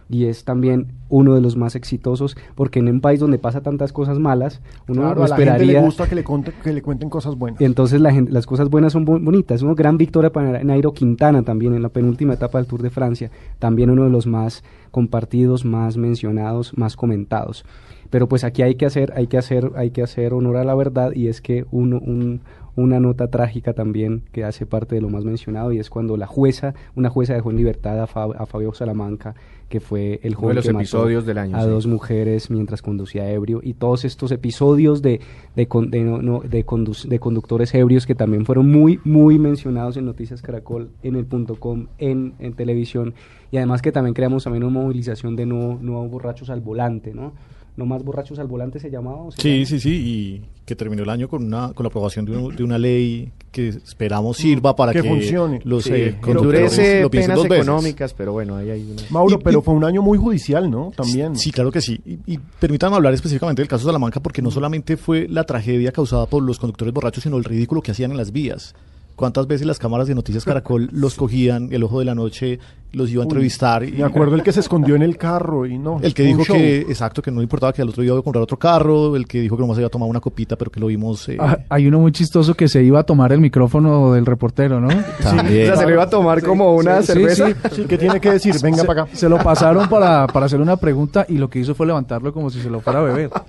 [0.09, 3.93] Y es también uno de los más exitosos, porque en un país donde pasa tantas
[3.93, 5.79] cosas malas, uno Claro, no a la gente esperaría...
[5.79, 7.61] le gusta que le, conte- que le cuenten cosas buenas.
[7.61, 9.61] Y entonces la gente- las cosas buenas son bonitas.
[9.61, 13.31] Una gran victoria para Nairo Quintana también en la penúltima etapa del Tour de Francia.
[13.59, 17.65] También uno de los más compartidos, más mencionados, más comentados.
[18.09, 20.75] Pero pues aquí hay que hacer, hay que hacer, hay que hacer honor a la
[20.75, 22.41] verdad y es que uno, un-
[22.75, 26.27] una nota trágica también que hace parte de lo más mencionado y es cuando la
[26.27, 29.35] jueza, una jueza dejó en libertad a, Fa- a Fabio Salamanca,
[29.69, 31.69] que fue el Uno de joven los que mató episodios del año, a sí.
[31.69, 35.19] dos mujeres mientras conducía ebrio y todos estos episodios de,
[35.55, 39.97] de, de no- no- de condu- de conductores ebrios que también fueron muy, muy mencionados
[39.97, 43.13] en Noticias Caracol, en el punto com, en, en televisión
[43.51, 47.33] y además que también creamos también una movilización de no, no borrachos al volante, ¿no?
[47.75, 49.23] No más borrachos al volante se llamaba.
[49.23, 49.65] ¿o se Sí, llama?
[49.65, 52.63] sí, sí, y que terminó el año con una con la aprobación de, un- de
[52.63, 55.59] una ley que esperamos sirva para Que que, funcione.
[55.63, 57.65] los Sí, eh, Endurece conductores lo piensen penas dos veces.
[57.67, 59.01] económicas, pero bueno, ahí hay una...
[59.09, 60.91] Mauro, Y- pero y- fue un año muy judicial, ¿no?
[60.95, 61.35] También.
[61.35, 61.99] Sí, claro que sí.
[62.05, 66.27] Y, y permítanme hablar específicamente del caso Salamanca porque no solamente fue la tragedia causada
[66.27, 68.75] por los conductores borrachos, sino el ridículo que hacían en las vías.
[69.15, 72.57] ¿Cuántas veces las cámaras de Noticias Caracol los cogían, el ojo de la noche,
[72.93, 73.83] los iba a Uy, entrevistar?
[73.83, 75.99] y- Me acuerdo el que se escondió en el carro y no.
[76.01, 76.55] El que dijo show.
[76.57, 79.15] que, exacto, que no le importaba que al otro día iba a comprar otro carro,
[79.15, 81.29] el que dijo que nomás iba a tomar una copita, pero que lo vimos...
[81.29, 84.81] eh, Ah, hay uno muy chistoso que se iba a tomar el micrófono del reportero,
[84.81, 84.87] ¿no?
[85.21, 85.63] También.
[85.63, 87.47] O sea, se lo iba a tomar como una Sí, cerveza.
[87.49, 87.55] sí.
[87.75, 88.55] Sí, ¿qué tiene que decir?
[88.63, 89.15] Venga se, para acá.
[89.15, 92.49] se lo pasaron para, para hacer una pregunta y lo que hizo fue levantarlo como
[92.49, 93.29] si se lo fuera a beber.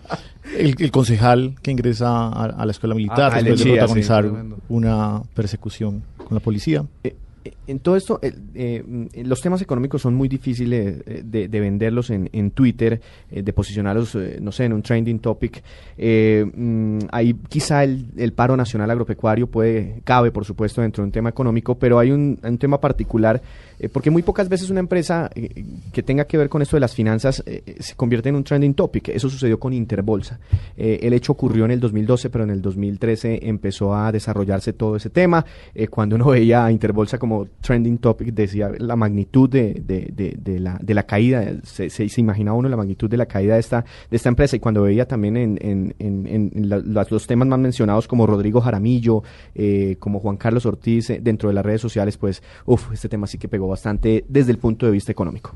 [0.58, 3.70] el, el concejal que ingresa a, a la escuela militar Ah, después de sí.
[3.70, 4.30] protagonizar
[4.68, 6.84] una persecución con la policía.
[7.02, 11.48] Eh, eh, en todo esto, eh, mm, los temas económicos son muy difíciles eh, de,
[11.48, 15.62] de venderlos en, en Twitter, eh, de posicionarlos, eh, no sé, en un trending topic.
[15.98, 21.06] Eh, mm, ahí quizá el, el paro nacional agropecuario puede, cabe, por supuesto, dentro de
[21.08, 23.42] un tema económico, pero hay un, un tema particular,
[23.84, 26.80] eh, porque muy pocas veces una empresa eh, que tenga que ver con esto de
[26.80, 29.08] las finanzas eh, se convierte en un trending topic.
[29.10, 30.38] Eso sucedió con Interbolsa.
[30.76, 35.10] El hecho ocurrió en el 2012, pero en el 2013 empezó a desarrollarse todo ese
[35.10, 35.44] tema.
[35.90, 40.34] Cuando uno veía a Interbolsa como trending topic, decía la magnitud de, de- de-
[40.80, 43.84] de la, caída, se, se, se imaginaba uno la magnitud de la caída de esta,
[44.10, 44.56] de esta empresa.
[44.56, 46.68] Y cuando veía también en, en- en-
[47.10, 49.22] los temas más mencionados como Rodrigo Jaramillo,
[49.98, 53.48] como Juan Carlos Ortiz, dentro de las redes sociales, pues, uff, este tema sí que
[53.48, 55.52] pegó bastante desde el punto de vista económico.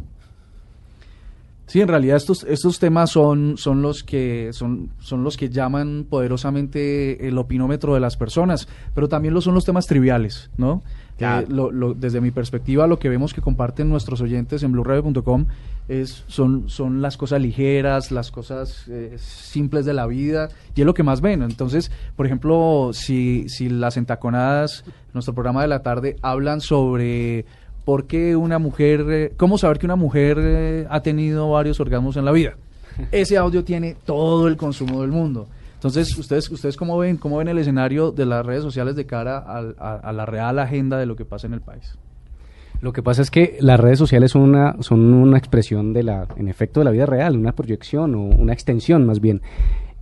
[1.66, 6.06] Sí, en realidad estos, estos temas son, son, los que, son, son los que llaman
[6.08, 10.82] poderosamente el opinómetro de las personas, pero también lo son los temas triviales, ¿no?
[11.18, 15.44] Eh, lo- lo- desde mi perspectiva, lo que vemos que comparten nuestros oyentes en blueradio.com
[15.88, 20.86] es, son, son las cosas ligeras, las cosas eh, simples de la vida, y es
[20.86, 21.42] lo que más ven.
[21.42, 27.44] Entonces, por ejemplo, si, si las entaconadas, nuestro programa de la tarde, hablan sobre
[27.88, 32.18] por qué una mujer, eh, cómo saber que una mujer eh, ha tenido varios orgasmos
[32.18, 32.52] en la vida.
[33.12, 35.46] Ese audio tiene todo el consumo del mundo.
[35.72, 39.38] Entonces, ustedes, ustedes cómo ven, cómo ven el escenario de las redes sociales de cara
[39.38, 41.96] a, a la real agenda de lo que pasa en el país.
[42.82, 46.26] Lo que pasa es que las redes sociales son una, son una expresión de la,
[46.36, 49.40] en efecto, de la vida real, una proyección o una extensión más bien.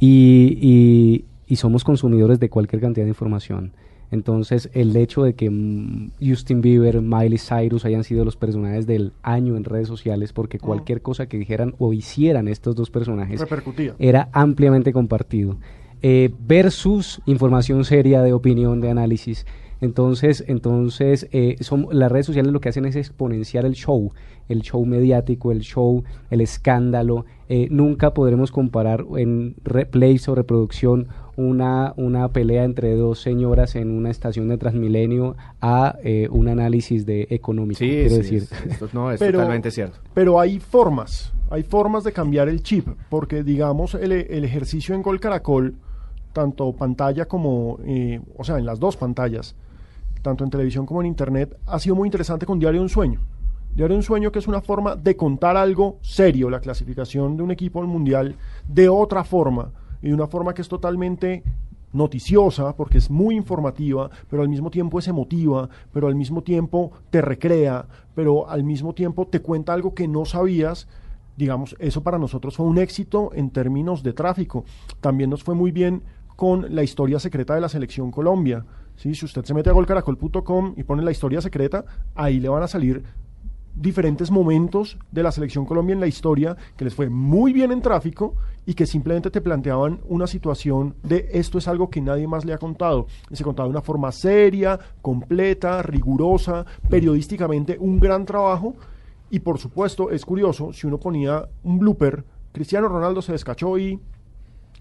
[0.01, 3.71] Y, y- y somos consumidores de cualquier cantidad de información.
[4.11, 9.13] Entonces, el hecho de que mm, Justin Bieber, Miley Cyrus hayan sido los personajes del
[9.23, 13.95] año en redes sociales, porque cualquier cosa que dijeran o hicieran estos dos personajes Repercutía.
[13.99, 15.57] era ampliamente compartido.
[16.03, 19.47] Eh, versus información seria de opinión, de análisis.
[19.81, 24.13] Entonces, entonces eh, son, las redes sociales lo que hacen es exponenciar el show,
[24.49, 27.27] el show mediático, el show, el escándalo.
[27.49, 33.91] Eh, nunca podremos comparar en replays o reproducción una, una pelea entre dos señoras en
[33.91, 37.79] una estación de Transmilenio a eh, un análisis de económico.
[37.79, 38.43] Sí, quiero sí, decir.
[38.43, 39.99] es- esto no, es Pero- totalmente cierto.
[40.15, 45.03] Pero hay formas, hay formas de cambiar el chip, porque digamos el, el ejercicio en
[45.03, 45.75] Gol Caracol,
[46.33, 49.55] tanto pantalla como, eh, o sea, en las dos pantallas,
[50.23, 53.21] tanto en televisión como en internet, ha sido muy interesante con Diario un Sueño.
[53.75, 57.51] Diario un Sueño que es una forma de contar algo serio, la clasificación de un
[57.51, 58.35] equipo al mundial,
[58.67, 59.71] de otra forma,
[60.03, 61.43] y de una forma que es totalmente
[61.93, 66.93] noticiosa, porque es muy informativa, pero al mismo tiempo es emotiva, pero al mismo tiempo
[67.11, 70.89] te recrea, pero al mismo tiempo te cuenta algo que no sabías.
[71.37, 74.65] Digamos, eso para nosotros fue un éxito en términos de tráfico.
[75.01, 76.03] También nos fue muy bien
[76.37, 78.65] con la historia secreta de la selección Colombia.
[78.97, 81.85] Si usted se mete a golcaracol.com y pone la historia secreta,
[82.15, 83.05] ahí le van a salir
[83.77, 87.83] diferentes momentos de la selección Colombia en la historia que les fue muy bien en
[87.83, 92.45] tráfico y que simplemente te planteaban una situación de esto es algo que nadie más
[92.45, 93.07] le ha contado.
[93.31, 98.75] Y se contaba de una forma seria, completa, rigurosa, periodísticamente un gran trabajo.
[99.31, 104.01] Y por supuesto, es curioso, si uno ponía un blooper, Cristiano Ronaldo se descachó y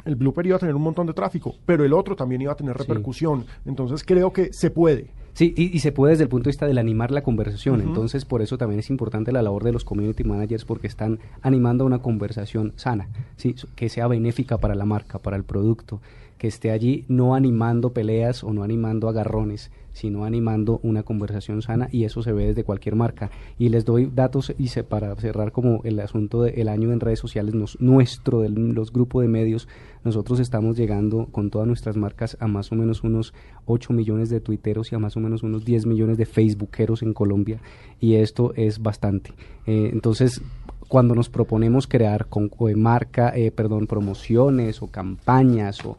[0.06, 2.56] el blooper iba a tener un montón de tráfico, pero el otro también iba a
[2.56, 3.46] tener repercusión.
[3.66, 5.12] Entonces creo que se puede.
[5.36, 7.82] Sí, y, y se puede desde el punto de vista del animar la conversación.
[7.82, 11.86] Entonces, por eso también es importante la labor de los community managers porque están animando
[11.86, 13.54] una conversación sana, ¿sí?
[13.76, 16.00] Que sea benéfica para la marca, para el producto,
[16.38, 21.88] que esté allí no animando peleas o no animando agarrones, sino animando una conversación sana
[21.92, 23.32] y eso se ve desde cualquier marca.
[23.58, 27.18] Y les doy datos y se, para cerrar como el asunto del año en redes
[27.20, 29.68] sociales, nos- nuestro, de los grupos de medios,
[30.04, 33.34] nosotros estamos llegando con todas nuestras marcas a más o menos unos
[33.66, 37.14] 8 millones de tuiteros y a más o menos unos 10 millones de facebookeros en
[37.14, 37.60] Colombia
[38.00, 39.32] y esto es bastante.
[39.66, 40.42] Eh, entonces,
[40.88, 45.98] cuando nos proponemos crear con, de marca, eh, perdón, promociones o campañas o,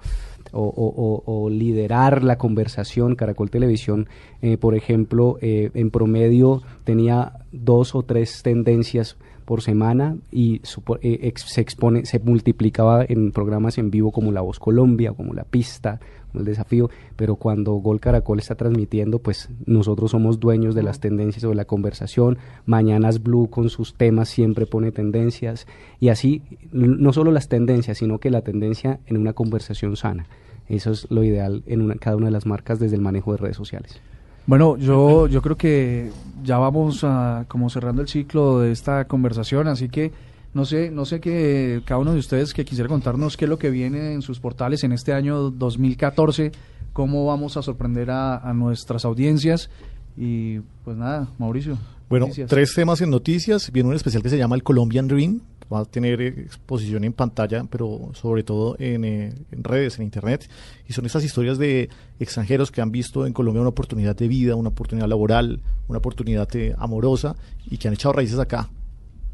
[0.52, 4.08] o, o- o- liderar la conversación, Caracol Televisión,
[4.42, 10.60] eh, por ejemplo, eh, en promedio tenía dos o tres tendencias por semana y
[11.02, 15.44] eh, se expone, se multiplicaba en programas en vivo como La Voz Colombia, como La
[15.44, 16.00] Pista,
[16.40, 21.44] El Desafío, pero cuando Gol Caracol está transmitiendo, pues nosotros somos dueños de las tendencias
[21.44, 25.66] o de la conversación, Mañanas Blue con sus temas siempre pone tendencias
[26.00, 30.26] y así no solo las tendencias, sino que la tendencia en una conversación sana.
[30.68, 33.38] Eso es lo ideal en una- cada una de las marcas desde el manejo de
[33.38, 34.00] redes sociales.
[34.48, 36.10] Bueno, yo, yo creo que
[36.44, 40.12] ya vamos a, como cerrando el ciclo de esta conversación, así que
[40.56, 43.58] no sé, no sé que cada uno de ustedes que quisiera contarnos qué es lo
[43.58, 46.50] que viene en sus portales en este año 2014,
[46.94, 49.68] cómo vamos a sorprender a, a nuestras audiencias
[50.16, 51.76] y pues nada, Mauricio.
[52.08, 52.48] Bueno, noticias.
[52.48, 53.70] tres temas en noticias.
[53.70, 55.42] Viene un especial que se llama el Colombian Dream.
[55.70, 60.48] Va a tener exposición en pantalla, pero sobre todo en, eh, en redes, en internet.
[60.88, 64.54] Y son esas historias de extranjeros que han visto en Colombia una oportunidad de vida,
[64.54, 67.36] una oportunidad laboral, una oportunidad eh, amorosa
[67.68, 68.70] y que han echado raíces acá.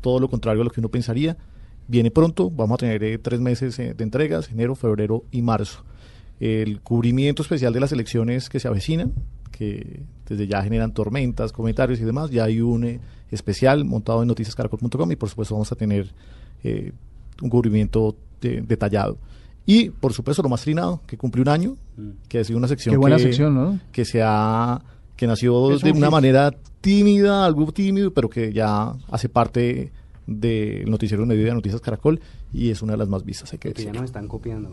[0.03, 1.39] Todo lo contrario a lo que uno pensaría.
[1.89, 5.85] Viene pronto, vamos a tener eh, tres meses eh, de entregas, enero, febrero y marzo.
[6.41, 9.13] El cubrimiento especial de las elecciones que se avecinan,
[9.51, 12.31] que desde ya generan tormentas, comentarios y demás.
[12.31, 13.01] Ya hay un eh,
[13.31, 16.13] especial montado en noticiascaracol.com y por supuesto vamos a tener
[16.65, 16.93] eh,
[17.41, 19.19] un cubrimiento de- detallado.
[19.65, 21.77] Y por supuesto lo más trinado, que cumple un año,
[22.29, 23.79] que ha sido una sección Qué buena que, sección, ¿no?
[23.93, 24.83] que se ha
[25.23, 29.93] que nació Es de un una manera tímida, algo tímido, pero que ya hace parte
[30.27, 32.21] del noticiero de Noticias Caracol
[32.53, 34.73] y es una de las más vistas, hay que Que ya nos están copiando.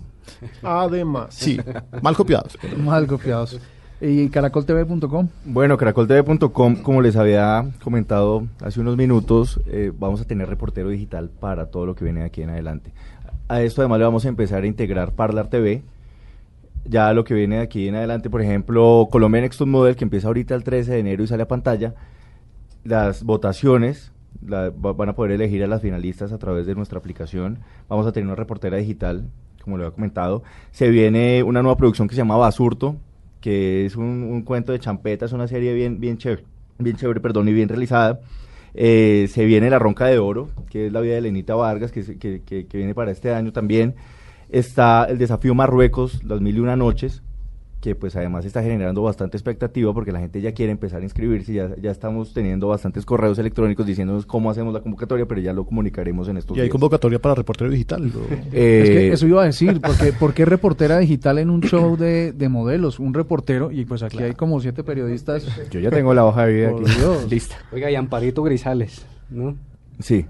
[0.63, 1.35] Además.
[1.35, 1.59] Sí,
[2.01, 2.57] mal copiados.
[2.79, 3.59] Mal copiados.
[4.01, 5.27] ¿Y caracoltv.com?
[5.45, 11.29] Bueno, caracoltv.com, como les había comentado hace unos minutos, eh, vamos a tener reportero digital
[11.29, 12.91] para todo lo que viene de aquí en adelante.
[13.49, 15.83] A esto además le vamos a empezar a integrar Parlar TV.
[16.89, 20.27] Ya lo que viene de aquí en adelante, por ejemplo, Colombia Next Model, que empieza
[20.27, 21.93] ahorita el 13 de enero y sale a pantalla.
[22.83, 24.11] Las votaciones
[24.41, 27.59] van a poder elegir a las finalistas a través de nuestra aplicación.
[27.89, 29.25] Vamos a tener una reportera digital,
[29.63, 30.41] como lo había comentado.
[30.71, 32.95] Se viene una nueva producción que se llama Basurto,
[33.41, 36.43] que es un, cuento de champeta, es una serie bien, bien chévere,
[36.79, 38.19] bien chévere, perdón, y bien realizada.
[38.73, 42.17] Eh, se viene La Ronca de Oro, que es la vida de Lenita Vargas, que,
[42.17, 43.95] que, que- que viene para este año también.
[44.49, 47.21] Está el desafío Marruecos, las mil y una noches,
[47.81, 51.53] que pues además está generando bastante expectativa porque la gente ya quiere empezar a inscribirse,
[51.53, 55.63] ya, ya estamos teniendo bastantes correos electrónicos diciéndonos cómo hacemos la convocatoria, pero ya lo
[55.65, 56.71] comunicaremos en estos Y hay días.
[56.73, 58.11] convocatoria para reportero digital.
[58.51, 61.95] Eh, Es que eso iba a decir, porque ¿por qué reportera digital en un show
[61.95, 62.99] de, de modelos?
[62.99, 65.47] Un reportero, y pues aquí hay como siete periodistas.
[65.69, 66.83] Yo ya tengo la hoja de vida aquí.
[66.97, 67.27] Dios.
[67.31, 67.55] Lista.
[67.71, 69.55] Oiga, y Amparito Grisales, ¿no?
[69.99, 70.25] Sí.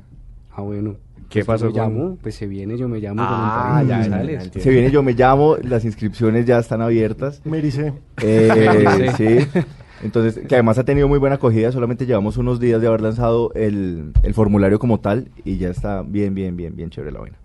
[0.55, 0.97] Ah, bueno.
[1.29, 3.87] ¿Qué Pues pasó yo me con- llamo, pues se viene, yo me llamo Ah, con
[3.87, 4.41] ya, ya.
[4.59, 7.41] Se viene Yo Me Llamo, las inscripciones ya están abiertas.
[7.45, 7.93] Merice.
[8.23, 8.85] Eh,
[9.17, 9.39] Sí.
[9.39, 9.59] sí.
[10.03, 13.51] Entonces, que además ha tenido muy buena acogida, solamente llevamos unos días de haber lanzado
[13.53, 17.37] el, el formulario como tal y ya está bien, bien, bien, bien chévere la vaina.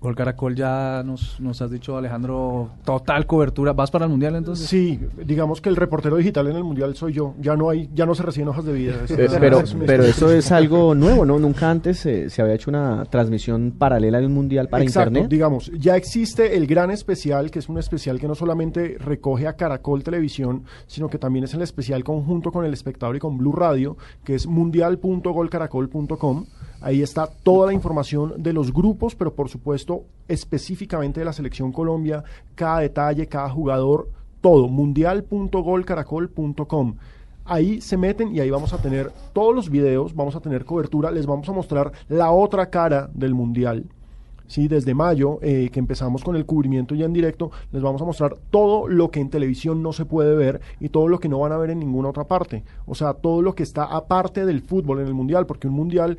[0.00, 3.72] Gol Caracol ya nos, nos has dicho, Alejandro, total cobertura.
[3.72, 4.68] ¿Vas para el Mundial entonces?
[4.68, 7.34] Sí, digamos que el reportero digital en el mundial soy yo.
[7.40, 8.94] Ya no hay, ya no se reciben hojas de vida.
[9.04, 11.40] Eso Eh, es- pero, es pero eso es algo nuevo, ¿no?
[11.40, 15.30] Nunca antes eh, se había hecho una transmisión paralela de un mundial para Exacto, internet.
[15.30, 19.54] digamos, ya existe el gran especial, que es un especial que no solamente recoge a
[19.54, 23.52] Caracol Televisión, sino que también es el especial conjunto con el espectador y con Blue
[23.52, 26.44] Radio, que es mundial.golcaracol.com.
[26.80, 29.87] Ahí está toda la información de los grupos, pero por supuesto
[30.28, 32.22] específicamente de la selección Colombia,
[32.54, 34.08] cada detalle, cada jugador,
[34.40, 36.94] todo, mundial.golcaracol.com.
[37.44, 41.10] Ahí se meten y ahí vamos a tener todos los videos, vamos a tener cobertura,
[41.10, 43.86] les vamos a mostrar la otra cara del mundial.
[44.46, 48.06] Sí, desde mayo, eh, que empezamos con el cubrimiento ya en directo, les vamos a
[48.06, 51.38] mostrar todo lo que en televisión no se puede ver y todo lo que no
[51.38, 52.64] van a ver en ninguna otra parte.
[52.86, 56.16] O sea, todo lo que está aparte del fútbol en el mundial, porque un mundial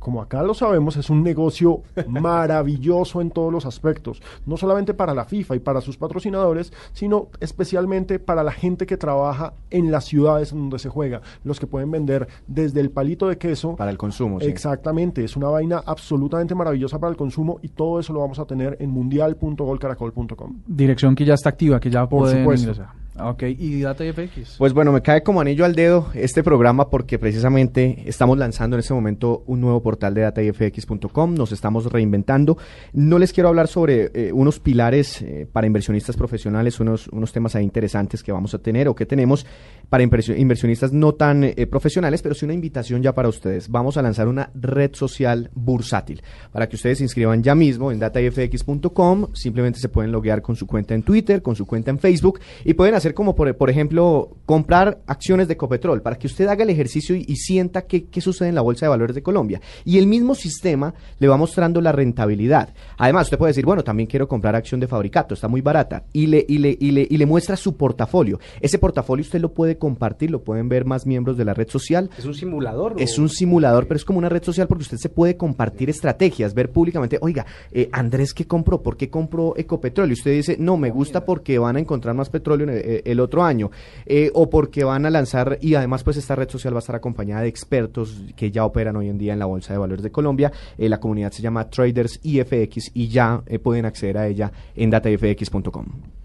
[0.00, 5.14] como acá lo sabemos, es un negocio maravilloso en todos los aspectos, no solamente para
[5.14, 10.06] la FIFA y para sus patrocinadores, sino especialmente para la gente que trabaja en las
[10.06, 13.76] ciudades en donde se juega, los que pueden vender desde el palito de queso.
[13.76, 14.46] Para el consumo, sí.
[14.46, 18.46] Exactamente, es una vaina absolutamente maravillosa para el consumo y todo eso lo vamos a
[18.46, 20.62] tener en mundial.golcaracol.com.
[20.66, 22.70] Dirección que ya está activa, que ya Por pueden supuesto.
[22.70, 23.00] ingresar.
[23.18, 24.54] Ok, ¿y Data FX?
[24.56, 28.80] Pues bueno, me cae como anillo al dedo este programa porque precisamente estamos lanzando en
[28.80, 32.56] este momento un nuevo portal de datafx.com, nos estamos reinventando.
[32.92, 37.56] No les quiero hablar sobre eh, unos pilares eh, para inversionistas profesionales, unos, unos temas
[37.56, 39.44] ahí interesantes que vamos a tener o que tenemos
[39.90, 43.68] para inversio- inversionistas no tan eh, profesionales, pero sí una invitación ya para ustedes.
[43.68, 47.98] Vamos a lanzar una red social bursátil para que ustedes se inscriban ya mismo en
[47.98, 52.38] datafx.com, simplemente se pueden loguear con su cuenta en Twitter, con su cuenta en Facebook
[52.64, 56.64] y pueden hacer como por, por ejemplo comprar acciones de Copetrol para que usted haga
[56.64, 59.60] el ejercicio y, y sienta qué, qué sucede en la Bolsa de Valores de Colombia.
[59.84, 62.74] Y el mismo sistema le va mostrando la rentabilidad.
[62.98, 66.04] Además, usted puede decir, bueno, también quiero comprar acción de Fabricato, está muy barata.
[66.12, 68.38] Y le, y le, y le, y le muestra su portafolio.
[68.60, 72.10] Ese portafolio usted lo puede compartir, lo pueden ver más miembros de la red social.
[72.18, 72.94] ¿Es un simulador?
[72.98, 76.54] Es un simulador, pero es como una red social porque usted se puede compartir estrategias,
[76.54, 78.82] ver públicamente, oiga, eh, Andrés, ¿qué compró?
[78.82, 80.10] ¿Por qué compró Ecopetróleo?
[80.10, 83.02] Y usted dice, no, me gusta porque van a encontrar más petróleo en el, eh,
[83.04, 83.70] el otro año,
[84.06, 86.96] eh, o porque van a lanzar, y además pues esta red social va a estar
[86.96, 90.10] acompañada de expertos que ya operan hoy en día en la Bolsa de Valores de
[90.10, 90.52] Colombia.
[90.76, 96.19] Eh, la comunidad se llama Traders IFX y ya pueden acceder a ella en datafx.com.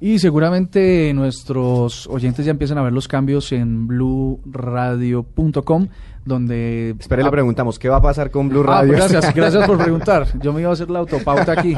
[0.00, 5.88] Y seguramente nuestros oyentes ya empiezan a ver los cambios en blueradio.com,
[6.24, 6.90] donde...
[6.98, 8.94] Espera, le preguntamos, ¿qué va a pasar con Blue Ah, Radio?
[8.96, 10.26] pues gracias, gracias por preguntar.
[10.40, 11.74] Yo me iba a hacer la autopauta aquí.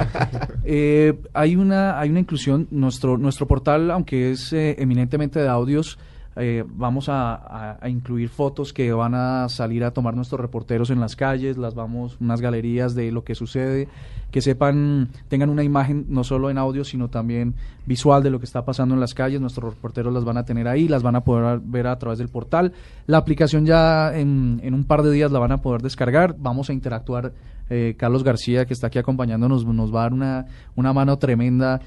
[0.65, 2.69] Eh, hay una hay una inclusión.
[2.71, 5.99] Nuestro nuestro portal, aunque es eh, eminentemente de audios,
[6.37, 11.17] eh, vamos a, incluir fotos que van a salir a tomar nuestros reporteros en las
[11.17, 11.59] calles.
[11.59, 13.89] Las vamos unas galerías de lo que sucede,
[14.31, 17.55] que sepan tengan una imagen no solo en audio sino también
[17.85, 19.41] visual de lo que está pasando en las calles.
[19.41, 22.29] Nuestros reporteros las van a tener ahí, las van a poder ver a través del
[22.29, 22.73] portal.
[23.07, 26.37] La aplicación ya en, en un par de días la van a poder descargar.
[26.39, 27.33] Vamos a interactuar
[27.73, 31.81] eh, Carlos García, que está aquí acompañándonos, nos va a dar una, una mano tremenda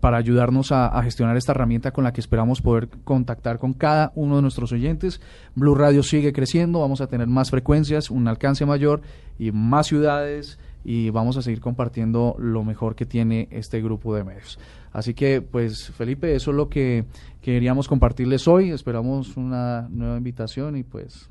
[0.00, 4.12] para ayudarnos a, a, gestionar esta herramienta con la que esperamos poder contactar con cada
[4.14, 5.20] uno de nuestros oyentes.
[5.54, 9.02] Blue Radio sigue creciendo, vamos a tener más frecuencias, un alcance mayor
[9.38, 14.22] y más ciudades y vamos a seguir compartiendo lo mejor que tiene este grupo de
[14.22, 14.58] medios.
[14.92, 17.04] Así que, pues, Felipe, eso es lo que
[17.40, 18.70] queríamos compartirles hoy.
[18.70, 21.28] Esperamos una nueva invitación y pues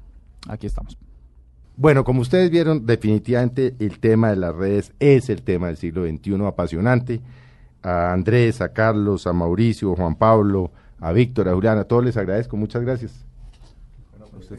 [0.50, 0.98] aquí estamos.
[1.78, 6.06] Bueno, como ustedes vieron, definitivamente el tema de las redes es el tema del siglo
[6.06, 7.22] XXI apasionante.
[7.84, 12.04] A Andrés, a Carlos, a Mauricio, a Juan Pablo, a Víctor, a Julián, a todos
[12.04, 12.58] les agradezco.
[12.58, 13.26] Muchas gracias.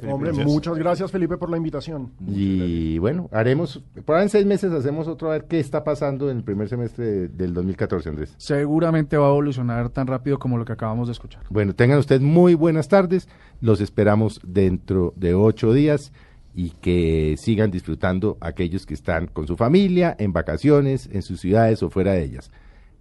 [0.08, 2.10] Hombre, muchas gracias Felipe por la invitación.
[2.26, 6.30] Y bueno, haremos, por ahí en seis meses hacemos otro a ver qué está pasando
[6.30, 8.34] en el primer semestre de, del 2014, Andrés.
[8.36, 11.42] Seguramente va a evolucionar tan rápido como lo que acabamos de escuchar.
[11.50, 13.28] Bueno, tengan ustedes muy buenas tardes,
[13.60, 16.12] los esperamos dentro de ocho días
[16.54, 21.82] y que sigan disfrutando aquellos que están con su familia, en vacaciones, en sus ciudades
[21.82, 22.50] o fuera de ellas.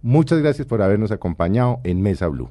[0.04, 2.50] Muchas gracias por habernos acompañado en Mesa Blue.